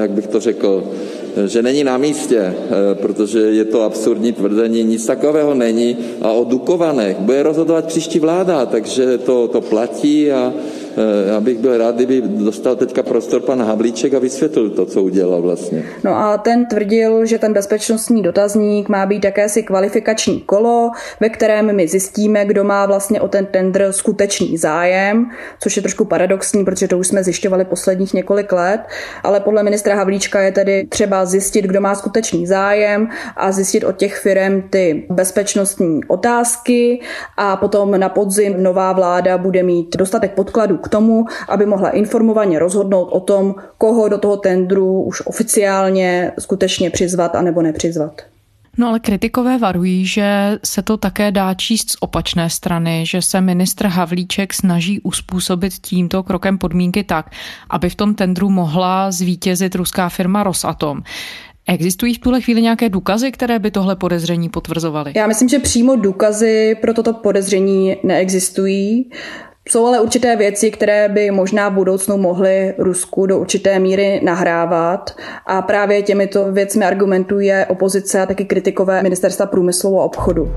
jak 0.00 0.10
bych 0.10 0.26
to 0.26 0.40
řekl, 0.40 0.84
že 1.46 1.62
není 1.62 1.84
na 1.84 1.98
místě, 1.98 2.38
eh, 2.38 2.54
protože 2.94 3.38
je 3.38 3.64
to 3.64 3.82
absurdní 3.82 4.32
tvrzení, 4.32 4.84
nic 4.84 5.06
takového 5.06 5.54
není. 5.54 5.96
A 6.22 6.32
o 6.32 6.44
Dukovanech 6.44 7.16
bude 7.18 7.42
rozhodovat 7.42 7.84
příští 7.84 8.18
vláda, 8.18 8.66
takže 8.66 9.18
to, 9.18 9.48
to 9.48 9.60
platí 9.60 10.32
a 10.32 10.52
Eh, 10.52 10.77
já 11.28 11.40
bych 11.40 11.58
byl 11.58 11.78
rád, 11.78 11.94
kdyby 11.94 12.22
dostal 12.26 12.76
teďka 12.76 13.02
prostor 13.02 13.40
pan 13.40 13.62
Havlíček 13.62 14.14
a 14.14 14.18
vysvětlil 14.18 14.70
to, 14.70 14.86
co 14.86 15.02
udělal 15.02 15.42
vlastně. 15.42 15.84
No 16.04 16.16
a 16.16 16.38
ten 16.38 16.66
tvrdil, 16.66 17.26
že 17.26 17.38
ten 17.38 17.52
bezpečnostní 17.52 18.22
dotazník 18.22 18.88
má 18.88 19.06
být 19.06 19.24
jakési 19.24 19.62
kvalifikační 19.62 20.40
kolo, 20.40 20.90
ve 21.20 21.28
kterém 21.28 21.76
my 21.76 21.88
zjistíme, 21.88 22.44
kdo 22.44 22.64
má 22.64 22.86
vlastně 22.86 23.20
o 23.20 23.28
ten 23.28 23.46
tender 23.46 23.92
skutečný 23.92 24.56
zájem, 24.56 25.30
což 25.60 25.76
je 25.76 25.82
trošku 25.82 26.04
paradoxní, 26.04 26.64
protože 26.64 26.88
to 26.88 26.98
už 26.98 27.06
jsme 27.06 27.24
zjišťovali 27.24 27.64
posledních 27.64 28.14
několik 28.14 28.52
let, 28.52 28.80
ale 29.22 29.40
podle 29.40 29.62
ministra 29.62 29.94
Havlíčka 29.94 30.40
je 30.40 30.52
tedy 30.52 30.86
třeba 30.88 31.24
zjistit, 31.24 31.64
kdo 31.64 31.80
má 31.80 31.94
skutečný 31.94 32.46
zájem 32.46 33.08
a 33.36 33.52
zjistit 33.52 33.84
od 33.84 33.96
těch 33.96 34.18
firm 34.18 34.62
ty 34.70 35.06
bezpečnostní 35.10 36.00
otázky 36.08 37.00
a 37.36 37.56
potom 37.56 38.00
na 38.00 38.08
podzim 38.08 38.62
nová 38.62 38.92
vláda 38.92 39.38
bude 39.38 39.62
mít 39.62 39.96
dostatek 39.96 40.32
podkladů 40.32 40.76
k 40.76 40.87
tomu, 40.88 41.24
aby 41.48 41.66
mohla 41.66 41.90
informovaně 41.90 42.58
rozhodnout 42.58 43.04
o 43.04 43.20
tom, 43.20 43.54
koho 43.78 44.08
do 44.08 44.18
toho 44.18 44.36
tendru 44.36 45.02
už 45.02 45.22
oficiálně 45.26 46.32
skutečně 46.38 46.90
přizvat 46.90 47.34
a 47.34 47.42
nebo 47.42 47.62
nepřizvat. 47.62 48.22
No 48.80 48.88
ale 48.88 49.00
kritikové 49.00 49.58
varují, 49.58 50.06
že 50.06 50.58
se 50.64 50.82
to 50.82 50.96
také 50.96 51.30
dá 51.30 51.54
číst 51.54 51.90
z 51.90 51.96
opačné 52.00 52.50
strany, 52.50 53.04
že 53.06 53.22
se 53.22 53.40
ministr 53.40 53.86
Havlíček 53.86 54.54
snaží 54.54 55.00
uspůsobit 55.00 55.72
tímto 55.74 56.22
krokem 56.22 56.58
podmínky 56.58 57.04
tak, 57.04 57.30
aby 57.70 57.90
v 57.90 57.94
tom 57.94 58.14
tendru 58.14 58.50
mohla 58.50 59.10
zvítězit 59.10 59.74
ruská 59.74 60.08
firma 60.08 60.42
Rosatom. 60.42 61.02
Existují 61.68 62.14
v 62.14 62.18
tuhle 62.18 62.40
chvíli 62.40 62.62
nějaké 62.62 62.88
důkazy, 62.88 63.32
které 63.32 63.58
by 63.58 63.70
tohle 63.70 63.96
podezření 63.96 64.48
potvrzovaly? 64.48 65.12
Já 65.16 65.26
myslím, 65.26 65.48
že 65.48 65.58
přímo 65.58 65.96
důkazy 65.96 66.76
pro 66.80 66.94
toto 66.94 67.12
podezření 67.12 67.96
neexistují. 68.02 69.10
Jsou 69.68 69.86
ale 69.86 70.00
určité 70.00 70.36
věci, 70.36 70.70
které 70.70 71.08
by 71.08 71.30
možná 71.30 71.68
v 71.68 71.72
budoucnu 71.72 72.16
mohly 72.16 72.74
Rusku 72.78 73.26
do 73.26 73.38
určité 73.38 73.78
míry 73.78 74.20
nahrávat 74.24 75.16
a 75.46 75.62
právě 75.62 76.02
těmito 76.02 76.52
věcmi 76.52 76.84
argumentuje 76.84 77.66
opozice 77.68 78.20
a 78.20 78.26
taky 78.26 78.44
kritikové 78.44 79.02
ministerstva 79.02 79.46
průmyslu 79.46 80.00
a 80.00 80.04
obchodu. 80.04 80.52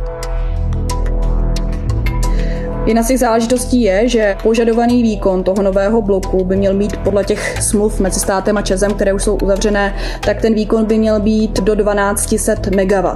Jedna 2.86 3.04
z 3.04 3.08
těch 3.08 3.20
záležitostí 3.20 3.82
je, 3.82 4.08
že 4.08 4.38
požadovaný 4.44 5.04
výkon 5.04 5.44
toho 5.44 5.64
nového 5.64 6.02
bloku 6.02 6.46
by 6.46 6.56
měl 6.56 6.74
být 6.74 6.98
podle 6.98 7.24
těch 7.24 7.62
smluv 7.62 8.00
mezi 8.00 8.20
státem 8.20 8.58
a 8.58 8.62
Čezem, 8.62 8.94
které 8.94 9.14
už 9.14 9.24
jsou 9.24 9.38
uzavřené, 9.44 9.96
tak 10.26 10.42
ten 10.42 10.54
výkon 10.54 10.86
by 10.86 10.98
měl 10.98 11.20
být 11.20 11.60
do 11.60 11.76
1200 11.76 12.56
MW. 12.72 13.08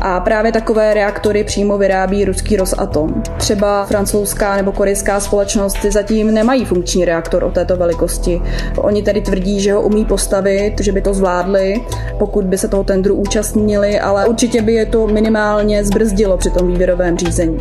A 0.00 0.20
právě 0.20 0.52
takové 0.52 0.94
reaktory 0.94 1.44
přímo 1.44 1.78
vyrábí 1.78 2.24
ruský 2.24 2.56
Rosatom. 2.56 3.22
Třeba 3.36 3.84
francouzská 3.84 4.56
nebo 4.56 4.72
korejská 4.72 5.20
společnost 5.20 5.76
zatím 5.88 6.34
nemají 6.34 6.64
funkční 6.64 7.04
reaktor 7.04 7.44
o 7.44 7.50
této 7.50 7.76
velikosti. 7.76 8.42
Oni 8.76 9.02
tedy 9.02 9.20
tvrdí, 9.20 9.60
že 9.60 9.72
ho 9.72 9.82
umí 9.82 10.04
postavit, 10.04 10.80
že 10.80 10.92
by 10.92 11.00
to 11.00 11.14
zvládli, 11.14 11.84
pokud 12.18 12.44
by 12.44 12.58
se 12.58 12.68
toho 12.68 12.84
tendru 12.84 13.14
účastnili, 13.14 14.00
ale 14.00 14.26
určitě 14.26 14.62
by 14.62 14.72
je 14.72 14.86
to 14.86 15.06
minimálně 15.06 15.84
zbrzdilo 15.84 16.36
při 16.36 16.50
tom 16.50 16.68
výběrovém 16.68 17.18
řízení. 17.18 17.58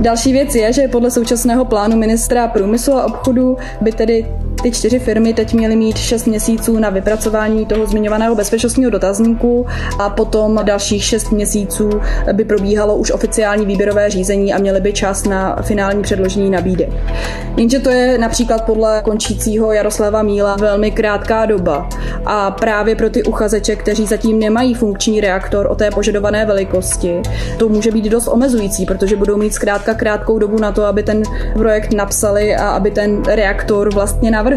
Další 0.00 0.32
věc 0.32 0.54
je, 0.54 0.72
že 0.72 0.88
podle 0.88 1.10
současného 1.10 1.64
plánu 1.64 1.96
ministra 1.96 2.48
průmyslu 2.48 2.94
a 2.94 3.04
obchodu 3.04 3.56
by 3.80 3.92
tedy 3.92 4.26
ty 4.66 4.72
čtyři 4.72 4.98
firmy 4.98 5.34
teď 5.34 5.54
měly 5.54 5.76
mít 5.76 5.96
6 5.96 6.26
měsíců 6.26 6.78
na 6.78 6.90
vypracování 6.90 7.66
toho 7.66 7.86
zmiňovaného 7.86 8.34
bezpečnostního 8.34 8.90
dotazníku 8.90 9.66
a 9.98 10.10
potom 10.10 10.60
dalších 10.62 11.04
6 11.04 11.32
měsíců 11.32 11.90
by 12.32 12.44
probíhalo 12.44 12.96
už 12.96 13.10
oficiální 13.10 13.66
výběrové 13.66 14.10
řízení 14.10 14.54
a 14.54 14.58
měly 14.58 14.80
by 14.80 14.92
čas 14.92 15.24
na 15.24 15.56
finální 15.62 16.02
předložení 16.02 16.50
nabídek. 16.50 16.88
Jenže 17.56 17.78
to 17.78 17.90
je 17.90 18.18
například 18.18 18.64
podle 18.64 19.00
končícího 19.04 19.72
Jaroslava 19.72 20.22
Míla 20.22 20.56
velmi 20.56 20.90
krátká 20.90 21.46
doba 21.46 21.88
a 22.24 22.50
právě 22.50 22.96
pro 22.96 23.10
ty 23.10 23.22
uchazeče, 23.22 23.76
kteří 23.76 24.06
zatím 24.06 24.38
nemají 24.38 24.74
funkční 24.74 25.20
reaktor 25.20 25.66
o 25.70 25.74
té 25.74 25.90
požadované 25.90 26.46
velikosti, 26.46 27.22
to 27.58 27.68
může 27.68 27.90
být 27.90 28.04
dost 28.04 28.28
omezující, 28.28 28.86
protože 28.86 29.16
budou 29.16 29.36
mít 29.36 29.54
zkrátka 29.54 29.94
krátkou 29.94 30.38
dobu 30.38 30.58
na 30.58 30.72
to, 30.72 30.84
aby 30.84 31.02
ten 31.02 31.22
projekt 31.52 31.92
napsali 31.92 32.56
a 32.56 32.68
aby 32.68 32.90
ten 32.90 33.22
reaktor 33.22 33.94
vlastně 33.94 34.30
navrhli 34.30 34.55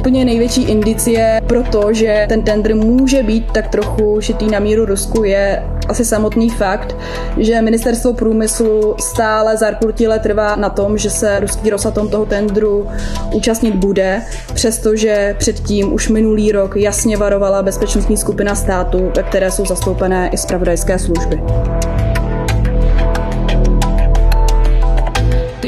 úplně 0.00 0.24
největší 0.24 0.62
indicie 0.62 1.40
pro 1.46 1.62
to, 1.62 1.92
že 1.92 2.26
ten 2.28 2.42
tender 2.42 2.74
může 2.74 3.22
být 3.22 3.52
tak 3.52 3.68
trochu 3.68 4.20
šitý 4.20 4.46
na 4.46 4.58
míru 4.58 4.84
Rusku, 4.84 5.24
je 5.24 5.62
asi 5.88 6.04
samotný 6.04 6.50
fakt, 6.50 6.96
že 7.36 7.62
ministerstvo 7.62 8.14
průmyslu 8.14 8.94
stále 8.98 9.56
zarputile 9.56 10.18
trvá 10.18 10.56
na 10.56 10.70
tom, 10.70 10.98
že 10.98 11.10
se 11.10 11.40
ruský 11.40 11.70
Rosatom 11.70 12.08
toho 12.08 12.26
tendru 12.26 12.88
účastnit 13.34 13.74
bude, 13.74 14.22
přestože 14.54 15.34
předtím 15.38 15.92
už 15.92 16.08
minulý 16.08 16.52
rok 16.52 16.76
jasně 16.76 17.16
varovala 17.16 17.62
bezpečnostní 17.62 18.16
skupina 18.16 18.54
státu, 18.54 19.12
ve 19.16 19.22
které 19.22 19.50
jsou 19.50 19.66
zastoupené 19.66 20.30
i 20.32 20.36
zpravodajské 20.36 20.98
služby. 20.98 21.40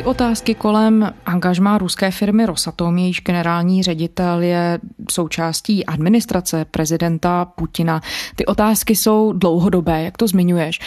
Otázky 0.04 0.54
kolem 0.54 1.14
angažmá 1.26 1.78
ruské 1.78 2.10
firmy 2.10 2.46
Rosatom, 2.46 2.98
jejíž 2.98 3.20
generální 3.20 3.82
ředitel 3.82 4.42
je 4.42 4.78
součástí 5.10 5.86
administrace 5.86 6.64
prezidenta 6.64 7.44
Putina, 7.44 8.00
ty 8.36 8.46
otázky 8.46 8.96
jsou 8.96 9.32
dlouhodobé, 9.32 10.02
jak 10.02 10.16
to 10.16 10.28
zmiňuješ. 10.28 10.80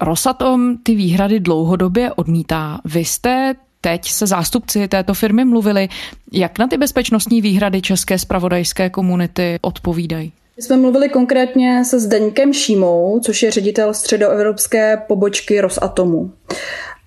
Rosatom 0.00 0.76
ty 0.82 0.94
výhrady 0.94 1.40
dlouhodobě 1.40 2.12
odmítá. 2.12 2.80
Vy 2.84 3.00
jste 3.00 3.54
teď 3.80 4.10
se 4.10 4.26
zástupci 4.26 4.88
této 4.88 5.14
firmy 5.14 5.44
mluvili. 5.44 5.88
Jak 6.32 6.58
na 6.58 6.66
ty 6.66 6.76
bezpečnostní 6.76 7.40
výhrady 7.40 7.82
české 7.82 8.18
spravodajské 8.18 8.90
komunity 8.90 9.58
odpovídají? 9.62 10.32
My 10.56 10.62
jsme 10.62 10.76
mluvili 10.76 11.08
konkrétně 11.08 11.84
se 11.84 12.00
Zdeňkem 12.00 12.52
Šímou, 12.52 13.20
což 13.24 13.42
je 13.42 13.50
ředitel 13.50 13.94
středoevropské 13.94 14.96
pobočky 14.96 15.60
Rosatomu. 15.60 16.32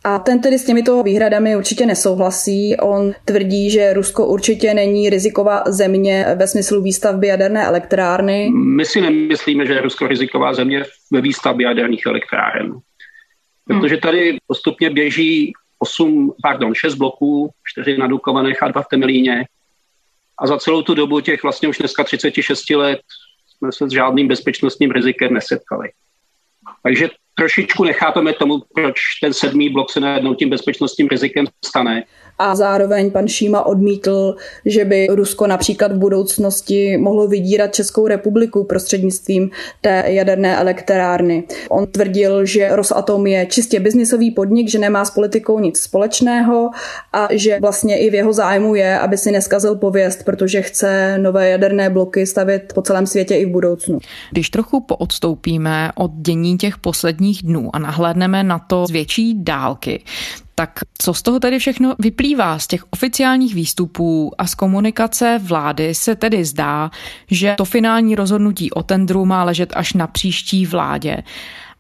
A 0.07 0.19
ten 0.19 0.41
tedy 0.41 0.59
s 0.59 0.65
těmito 0.65 1.03
výhradami 1.03 1.55
určitě 1.55 1.85
nesouhlasí. 1.85 2.77
On 2.77 3.13
tvrdí, 3.25 3.69
že 3.69 3.93
Rusko 3.93 4.25
určitě 4.25 4.73
není 4.73 5.09
riziková 5.09 5.63
země 5.67 6.25
ve 6.35 6.47
smyslu 6.47 6.81
výstavby 6.81 7.27
jaderné 7.27 7.65
elektrárny. 7.65 8.49
My 8.49 8.85
si 8.85 9.01
nemyslíme, 9.01 9.65
že 9.65 9.73
je 9.73 9.81
Rusko 9.81 10.07
riziková 10.07 10.53
země 10.53 10.85
ve 11.11 11.21
výstavbě 11.21 11.67
jaderných 11.67 12.05
elektráren. 12.05 12.73
Protože 13.65 13.97
tady 13.97 14.37
postupně 14.47 14.89
běží 14.89 15.53
8, 15.79 16.33
pardon, 16.43 16.75
6 16.75 16.95
bloků, 16.95 17.49
4 17.63 17.97
na 17.97 18.07
Dukovanech 18.07 18.63
a 18.63 18.67
2 18.67 18.81
v 18.81 18.87
Temelíně. 18.87 19.45
A 20.37 20.47
za 20.47 20.57
celou 20.57 20.81
tu 20.81 20.93
dobu 20.93 21.19
těch 21.19 21.43
vlastně 21.43 21.67
už 21.67 21.77
dneska 21.77 22.03
36 22.03 22.69
let 22.69 22.99
jsme 23.57 23.71
se 23.71 23.89
s 23.89 23.91
žádným 23.91 24.27
bezpečnostním 24.27 24.91
rizikem 24.91 25.33
nesetkali. 25.33 25.89
Takže 26.83 27.09
trošičku 27.37 27.83
nechápeme 27.83 28.33
tomu, 28.33 28.59
proč 28.73 28.99
ten 29.21 29.33
sedmý 29.33 29.69
blok 29.69 29.91
se 29.91 29.99
najednou 29.99 30.35
tím 30.35 30.49
bezpečnostním 30.49 31.07
rizikem 31.07 31.45
stane. 31.65 32.03
A 32.39 32.55
zároveň 32.55 33.11
pan 33.11 33.27
Šíma 33.27 33.65
odmítl, 33.65 34.35
že 34.65 34.85
by 34.85 35.07
Rusko 35.07 35.47
například 35.47 35.91
v 35.91 35.97
budoucnosti 35.97 36.97
mohlo 36.97 37.27
vydírat 37.27 37.75
Českou 37.75 38.07
republiku 38.07 38.63
prostřednictvím 38.63 39.49
té 39.81 40.03
jaderné 40.07 40.57
elektrárny. 40.57 41.43
On 41.69 41.87
tvrdil, 41.87 42.45
že 42.45 42.69
Rosatom 42.71 43.27
je 43.27 43.45
čistě 43.45 43.79
biznisový 43.79 44.31
podnik, 44.31 44.69
že 44.69 44.79
nemá 44.79 45.05
s 45.05 45.11
politikou 45.11 45.59
nic 45.59 45.79
společného 45.79 46.69
a 47.13 47.27
že 47.31 47.59
vlastně 47.61 47.99
i 47.99 48.09
v 48.09 48.13
jeho 48.13 48.33
zájmu 48.33 48.75
je, 48.75 48.99
aby 48.99 49.17
si 49.17 49.31
neskazil 49.31 49.75
pověst, 49.75 50.23
protože 50.23 50.61
chce 50.61 51.17
nové 51.17 51.49
jaderné 51.49 51.89
bloky 51.89 52.25
stavět 52.25 52.71
po 52.75 52.81
celém 52.81 53.07
světě 53.07 53.35
i 53.35 53.45
v 53.45 53.49
budoucnu. 53.49 53.99
Když 54.31 54.49
trochu 54.49 54.79
poodstoupíme 54.79 55.91
od 55.95 56.11
dění 56.11 56.57
těch 56.57 56.77
posledních 56.77 57.43
dnů 57.43 57.69
a 57.73 57.79
nahlédneme 57.79 58.43
na 58.43 58.59
to 58.59 58.87
z 58.87 58.91
větší 58.91 59.43
dálky, 59.43 60.03
tak 60.59 60.79
co 60.97 61.13
z 61.13 61.21
toho 61.21 61.39
tedy 61.39 61.59
všechno 61.59 61.95
vyplývá? 61.99 62.59
Z 62.59 62.67
těch 62.67 62.83
oficiálních 62.89 63.55
výstupů 63.55 64.31
a 64.37 64.47
z 64.47 64.55
komunikace 64.55 65.39
vlády 65.43 65.95
se 65.95 66.15
tedy 66.15 66.45
zdá, 66.45 66.91
že 67.31 67.55
to 67.57 67.65
finální 67.65 68.15
rozhodnutí 68.15 68.71
o 68.71 68.83
tendru 68.83 69.25
má 69.25 69.43
ležet 69.43 69.73
až 69.75 69.93
na 69.93 70.07
příští 70.07 70.65
vládě. 70.65 71.23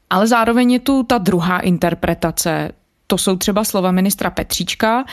Ale 0.09 0.27
zároveň 0.27 0.71
je 0.71 0.79
tu 0.79 1.03
ta 1.03 1.17
druhá 1.17 1.59
interpretace. 1.59 2.71
To 3.07 3.17
jsou 3.17 3.35
třeba 3.35 3.63
slova 3.63 3.91
ministra 3.91 4.29
Petříčka, 4.29 5.05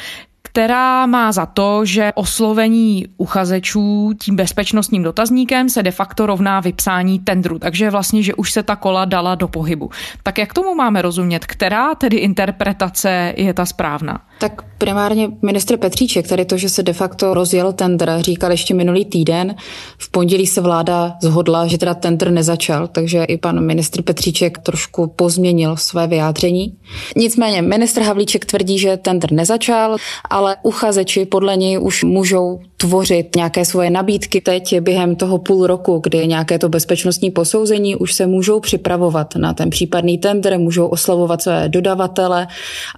která 0.54 1.06
má 1.06 1.32
za 1.32 1.46
to, 1.46 1.84
že 1.84 2.12
oslovení 2.14 3.06
uchazečů 3.16 4.12
tím 4.20 4.36
bezpečnostním 4.36 5.02
dotazníkem 5.02 5.68
se 5.68 5.82
de 5.82 5.90
facto 5.90 6.26
rovná 6.26 6.60
vypsání 6.60 7.18
tendru, 7.18 7.58
takže 7.58 7.90
vlastně, 7.90 8.22
že 8.22 8.34
už 8.34 8.52
se 8.52 8.62
ta 8.62 8.76
kola 8.76 9.04
dala 9.04 9.34
do 9.34 9.48
pohybu. 9.48 9.90
Tak 10.22 10.38
jak 10.38 10.54
tomu 10.54 10.74
máme 10.74 11.02
rozumět? 11.02 11.46
Která 11.46 11.94
tedy 11.94 12.16
interpretace 12.16 13.34
je 13.36 13.54
ta 13.54 13.66
správná? 13.66 14.20
Tak 14.38 14.62
primárně 14.78 15.28
ministr 15.42 15.76
Petříček, 15.76 16.28
tady 16.28 16.44
to, 16.44 16.56
že 16.56 16.68
se 16.68 16.82
de 16.82 16.92
facto 16.92 17.34
rozjel 17.34 17.72
tender, 17.72 18.16
říkal 18.20 18.50
ještě 18.50 18.74
minulý 18.74 19.04
týden. 19.04 19.54
V 19.98 20.10
pondělí 20.10 20.46
se 20.46 20.60
vláda 20.60 21.16
zhodla, 21.22 21.66
že 21.66 21.78
teda 21.78 21.94
tender 21.94 22.30
nezačal, 22.30 22.88
takže 22.88 23.24
i 23.24 23.38
pan 23.38 23.66
ministr 23.66 24.02
Petříček 24.02 24.58
trošku 24.58 25.06
pozměnil 25.06 25.76
své 25.76 26.06
vyjádření. 26.06 26.76
Nicméně 27.16 27.62
ministr 27.62 28.02
Havlíček 28.02 28.44
tvrdí, 28.44 28.78
že 28.78 28.96
tender 28.96 29.32
nezačal, 29.32 29.96
ale 30.30 30.43
uchazeči 30.62 31.26
podle 31.26 31.56
něj 31.56 31.78
už 31.78 32.04
můžou 32.04 32.60
tvořit 32.76 33.36
nějaké 33.36 33.64
svoje 33.64 33.90
nabídky 33.90 34.40
teď 34.40 34.80
během 34.80 35.16
toho 35.16 35.38
půl 35.38 35.66
roku, 35.66 36.00
kdy 36.02 36.26
nějaké 36.26 36.58
to 36.58 36.68
bezpečnostní 36.68 37.30
posouzení 37.30 37.96
už 37.96 38.14
se 38.14 38.26
můžou 38.26 38.60
připravovat 38.60 39.36
na 39.36 39.54
ten 39.54 39.70
případný 39.70 40.18
tender, 40.18 40.58
můžou 40.58 40.86
oslavovat 40.86 41.42
své 41.42 41.68
dodavatele 41.68 42.46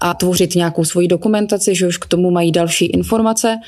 a 0.00 0.14
tvořit 0.14 0.54
nějakou 0.54 0.84
svoji 0.84 1.08
dokumentaci, 1.08 1.74
že 1.74 1.86
už 1.86 1.98
k 1.98 2.06
tomu 2.06 2.30
mají 2.30 2.52
další 2.52 2.86
informace. 2.86 3.58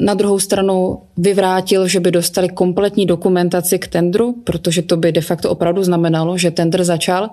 Na 0.00 0.14
druhou 0.14 0.38
stranu 0.38 0.98
vyvrátil, 1.16 1.88
že 1.88 2.00
by 2.00 2.10
dostali 2.10 2.48
kompletní 2.48 3.06
dokumentaci 3.06 3.78
k 3.78 3.86
tendru, 3.86 4.34
protože 4.44 4.82
to 4.82 4.96
by 4.96 5.12
de 5.12 5.20
facto 5.20 5.50
opravdu 5.50 5.82
znamenalo, 5.82 6.38
že 6.38 6.50
tender 6.50 6.84
začal. 6.84 7.30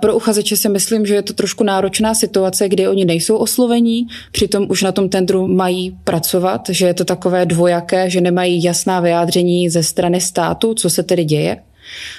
Pro 0.00 0.16
uchazeče 0.16 0.56
si 0.56 0.68
myslím, 0.68 1.06
že 1.06 1.14
je 1.14 1.22
to 1.22 1.32
trošku 1.32 1.64
náročná 1.64 2.14
situace, 2.14 2.68
kdy 2.68 2.88
oni 2.88 3.04
nejsou 3.04 3.36
oslovení, 3.36 4.06
přitom 4.32 4.66
už 4.68 4.82
na 4.82 4.92
tom 4.92 5.08
tendru 5.08 5.46
mají 5.46 5.96
pracovat, 6.04 6.60
že 6.70 6.86
je 6.86 6.94
to 6.94 7.04
takové 7.04 7.46
dvojaké, 7.46 8.10
že 8.10 8.20
nemají 8.20 8.62
jasná 8.62 9.00
vyjádření 9.00 9.70
ze 9.70 9.82
strany 9.82 10.20
státu, 10.20 10.74
co 10.74 10.90
se 10.90 11.02
tedy 11.02 11.24
děje. 11.24 11.56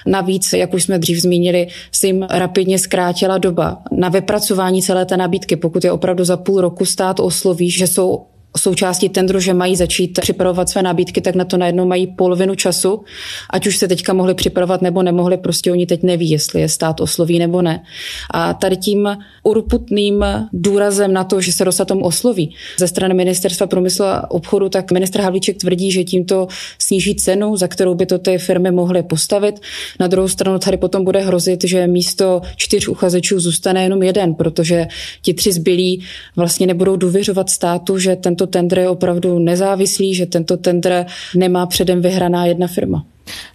Navíc, 0.05 0.53
jak 0.53 0.73
už 0.73 0.83
jsme 0.83 0.99
dřív 0.99 1.21
zmínili, 1.21 1.67
se 1.91 2.07
jim 2.07 2.27
rapidně 2.29 2.79
zkrátila 2.79 3.37
doba 3.37 3.81
na 3.91 4.09
vypracování 4.09 4.81
celé 4.81 5.05
té 5.05 5.17
nabídky. 5.17 5.55
Pokud 5.55 5.83
je 5.83 5.91
opravdu 5.91 6.23
za 6.23 6.37
půl 6.37 6.61
roku 6.61 6.85
stát 6.85 7.19
osloví, 7.19 7.71
že 7.71 7.87
jsou 7.87 8.25
součástí 8.57 9.09
tendru, 9.09 9.39
že 9.39 9.53
mají 9.53 9.75
začít 9.75 10.19
připravovat 10.21 10.69
své 10.69 10.81
nabídky, 10.81 11.21
tak 11.21 11.35
na 11.35 11.45
to 11.45 11.57
najednou 11.57 11.85
mají 11.85 12.07
polovinu 12.07 12.55
času. 12.55 13.03
Ať 13.49 13.67
už 13.67 13.77
se 13.77 13.87
teďka 13.87 14.13
mohli 14.13 14.33
připravovat 14.33 14.81
nebo 14.81 15.03
nemohli, 15.03 15.37
prostě 15.37 15.71
oni 15.71 15.85
teď 15.85 16.03
neví, 16.03 16.29
jestli 16.29 16.61
je 16.61 16.69
stát 16.69 17.01
osloví 17.01 17.39
nebo 17.39 17.61
ne. 17.61 17.83
A 18.31 18.53
tady 18.53 18.77
tím 18.77 19.17
urputným 19.43 20.25
důrazem 20.53 21.13
na 21.13 21.23
to, 21.23 21.41
že 21.41 21.51
se 21.51 21.63
Rosatom 21.63 22.03
osloví 22.03 22.55
ze 22.77 22.87
strany 22.87 23.13
ministerstva 23.13 23.67
průmyslu 23.67 24.05
a 24.05 24.31
obchodu, 24.31 24.69
tak 24.69 24.91
ministr 24.91 25.21
Havlíček 25.21 25.57
tvrdí, 25.57 25.91
že 25.91 26.03
tímto 26.03 26.47
sníží 26.79 27.15
cenu, 27.15 27.55
za 27.55 27.67
kterou 27.67 27.95
by 27.95 28.05
to 28.05 28.17
ty 28.17 28.37
firmy 28.37 28.71
mohly 28.71 29.03
postavit. 29.03 29.59
Na 29.99 30.07
druhou 30.07 30.27
stranu 30.27 30.59
tady 30.59 30.77
potom 30.77 31.03
bude 31.03 31.19
hrozit, 31.19 31.63
že 31.63 31.87
místo 31.87 32.41
čtyř 32.55 32.87
uchazečů 32.87 33.39
zůstane 33.39 33.83
jenom 33.83 34.03
jeden, 34.03 34.35
protože 34.35 34.87
ti 35.21 35.33
tři 35.33 35.51
zbylí 35.51 36.03
vlastně 36.35 36.67
nebudou 36.67 36.95
důvěřovat 36.95 37.49
státu, 37.49 37.99
že 37.99 38.15
tento 38.15 38.46
tender 38.47 38.79
je 38.79 38.89
opravdu 38.89 39.39
nezávislý, 39.39 40.15
že 40.15 40.25
tento 40.25 40.57
tender 40.57 41.05
nemá 41.35 41.65
předem 41.65 42.01
vyhraná 42.01 42.45
jedna 42.45 42.67
firma. 42.67 43.05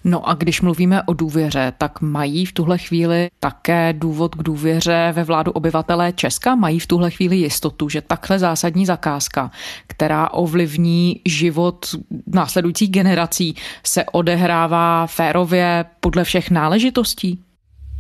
No 0.05 0.28
a 0.28 0.35
když 0.35 0.61
mluvíme 0.61 1.02
o 1.02 1.12
důvěře, 1.12 1.72
tak 1.78 2.00
mají 2.00 2.46
v 2.46 2.52
tuhle 2.52 2.78
chvíli 2.78 3.31
také 3.40 3.92
důvod 3.92 4.35
k 4.35 4.42
důvěře 4.42 5.12
ve 5.12 5.24
vládu 5.24 5.52
obyvatelé 5.52 6.12
Česka? 6.12 6.55
Mají 6.55 6.78
v 6.78 6.87
tuhle 6.87 7.11
chvíli 7.11 7.37
jistotu, 7.37 7.88
že 7.88 8.00
takhle 8.00 8.38
zásadní 8.38 8.87
zakázka, 8.87 9.50
která 9.87 10.31
ovlivní 10.31 11.20
život 11.28 11.87
následujících 12.26 12.90
generací, 12.90 13.55
se 13.87 14.05
odehrává 14.05 15.07
férově 15.07 15.85
podle 16.00 16.24
všech 16.24 16.50
náležitostí? 16.50 17.38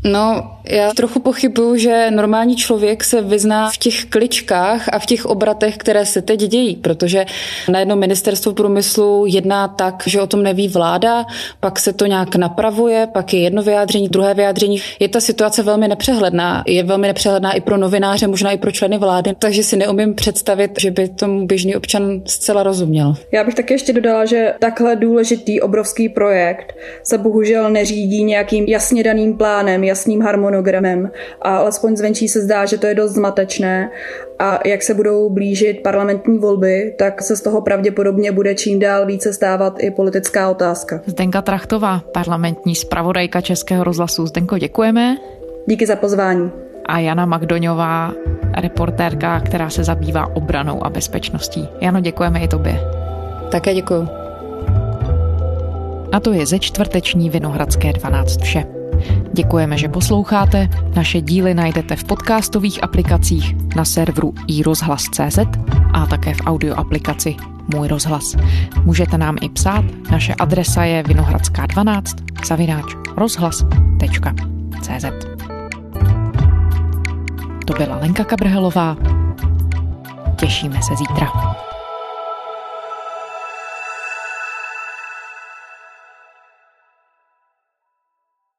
No, 0.04 0.50
já 0.68 0.94
trochu 0.94 1.20
pochybuju, 1.20 1.76
že 1.76 2.10
normální 2.10 2.56
člověk 2.56 3.04
se 3.04 3.22
vyzná 3.22 3.70
v 3.70 3.76
těch 3.76 4.04
kličkách 4.04 4.88
a 4.92 4.98
v 4.98 5.06
těch 5.06 5.26
obratech, 5.26 5.76
které 5.76 6.06
se 6.06 6.22
teď 6.22 6.40
dějí, 6.40 6.76
protože 6.76 7.24
na 7.68 7.78
jedno 7.78 7.96
ministerstvo 7.96 8.52
průmyslu 8.52 9.24
jedná 9.28 9.68
tak, 9.68 10.02
že 10.06 10.20
o 10.20 10.26
tom 10.26 10.42
neví 10.42 10.68
vláda, 10.68 11.24
pak 11.60 11.78
se 11.78 11.92
to 11.92 12.06
nějak 12.06 12.36
napravuje, 12.36 13.08
pak 13.12 13.34
je 13.34 13.40
jedno 13.40 13.62
vyjádření, 13.62 14.08
druhé 14.08 14.34
vyjádření. 14.34 14.78
Je 15.00 15.08
ta 15.08 15.20
situace 15.20 15.62
velmi 15.62 15.88
nepřehledná. 15.88 16.64
Je 16.66 16.82
velmi 16.82 17.06
nepřehledná 17.06 17.52
i 17.52 17.60
pro 17.60 17.76
novináře, 17.76 18.26
možná 18.26 18.50
i 18.50 18.58
pro 18.58 18.70
členy 18.70 18.98
vlády, 18.98 19.34
takže 19.38 19.62
si 19.62 19.76
neumím 19.76 20.14
představit, 20.14 20.70
že 20.80 20.90
by 20.90 21.08
tomu 21.08 21.46
běžný 21.46 21.76
občan 21.76 22.22
zcela 22.26 22.62
rozuměl. 22.62 23.14
Já 23.32 23.44
bych 23.44 23.54
také 23.54 23.74
ještě 23.74 23.92
dodala, 23.92 24.24
že 24.24 24.54
takhle 24.58 24.96
důležitý 24.96 25.60
obrovský 25.60 26.08
projekt 26.08 26.74
se 27.02 27.18
bohužel 27.18 27.70
neřídí 27.70 28.24
nějakým 28.24 28.64
jasně 28.64 29.04
daným 29.04 29.36
plánem, 29.36 29.84
jasným 29.92 30.24
harmonogramem 30.24 31.10
a 31.42 31.56
alespoň 31.56 31.96
zvenčí 31.96 32.28
se 32.28 32.40
zdá, 32.40 32.64
že 32.64 32.78
to 32.78 32.86
je 32.86 32.94
dost 32.94 33.12
zmatečné 33.12 33.90
a 34.38 34.58
jak 34.64 34.82
se 34.82 34.94
budou 34.94 35.30
blížit 35.30 35.82
parlamentní 35.82 36.38
volby, 36.38 36.94
tak 36.98 37.22
se 37.22 37.36
z 37.36 37.40
toho 37.40 37.60
pravděpodobně 37.60 38.32
bude 38.32 38.54
čím 38.54 38.78
dál 38.78 39.06
více 39.06 39.32
stávat 39.32 39.76
i 39.78 39.90
politická 39.90 40.50
otázka. 40.50 41.00
Zdenka 41.06 41.42
Trachtová, 41.42 42.00
parlamentní 42.12 42.74
zpravodajka 42.74 43.40
Českého 43.40 43.84
rozhlasu. 43.84 44.26
Zdenko, 44.26 44.58
děkujeme. 44.58 45.16
Díky 45.66 45.86
za 45.86 45.96
pozvání. 45.96 46.50
A 46.86 46.98
Jana 46.98 47.26
Magdoňová, 47.26 48.12
reportérka, 48.60 49.40
která 49.40 49.70
se 49.70 49.84
zabývá 49.84 50.36
obranou 50.36 50.86
a 50.86 50.90
bezpečností. 50.90 51.68
Jano, 51.80 52.00
děkujeme 52.00 52.40
i 52.40 52.48
tobě. 52.48 52.80
Také 53.50 53.74
děkuji. 53.74 54.08
A 56.12 56.20
to 56.20 56.32
je 56.32 56.46
ze 56.46 56.58
čtvrteční 56.58 57.30
Vinohradské 57.30 57.92
12 57.92 58.40
vše. 58.40 58.81
Děkujeme, 59.32 59.78
že 59.78 59.88
posloucháte. 59.88 60.68
Naše 60.96 61.20
díly 61.20 61.54
najdete 61.54 61.96
v 61.96 62.04
podcastových 62.04 62.84
aplikacích 62.84 63.56
na 63.76 63.84
serveru 63.84 64.34
iRozhlas.cz 64.48 65.38
a 65.92 66.06
také 66.06 66.34
v 66.34 66.40
audio 66.46 66.74
aplikaci 66.74 67.36
Můj 67.74 67.88
rozhlas. 67.88 68.36
Můžete 68.84 69.18
nám 69.18 69.36
i 69.40 69.48
psát. 69.48 69.84
Naše 70.10 70.34
adresa 70.34 70.84
je 70.84 71.02
vinohradská12 71.02 72.02
zavináč 72.46 72.84
rozhlas.cz 73.16 75.04
To 77.66 77.74
byla 77.78 77.96
Lenka 77.96 78.24
Kabrhelová. 78.24 78.96
Těšíme 80.36 80.82
se 80.82 80.96
zítra. 80.96 81.61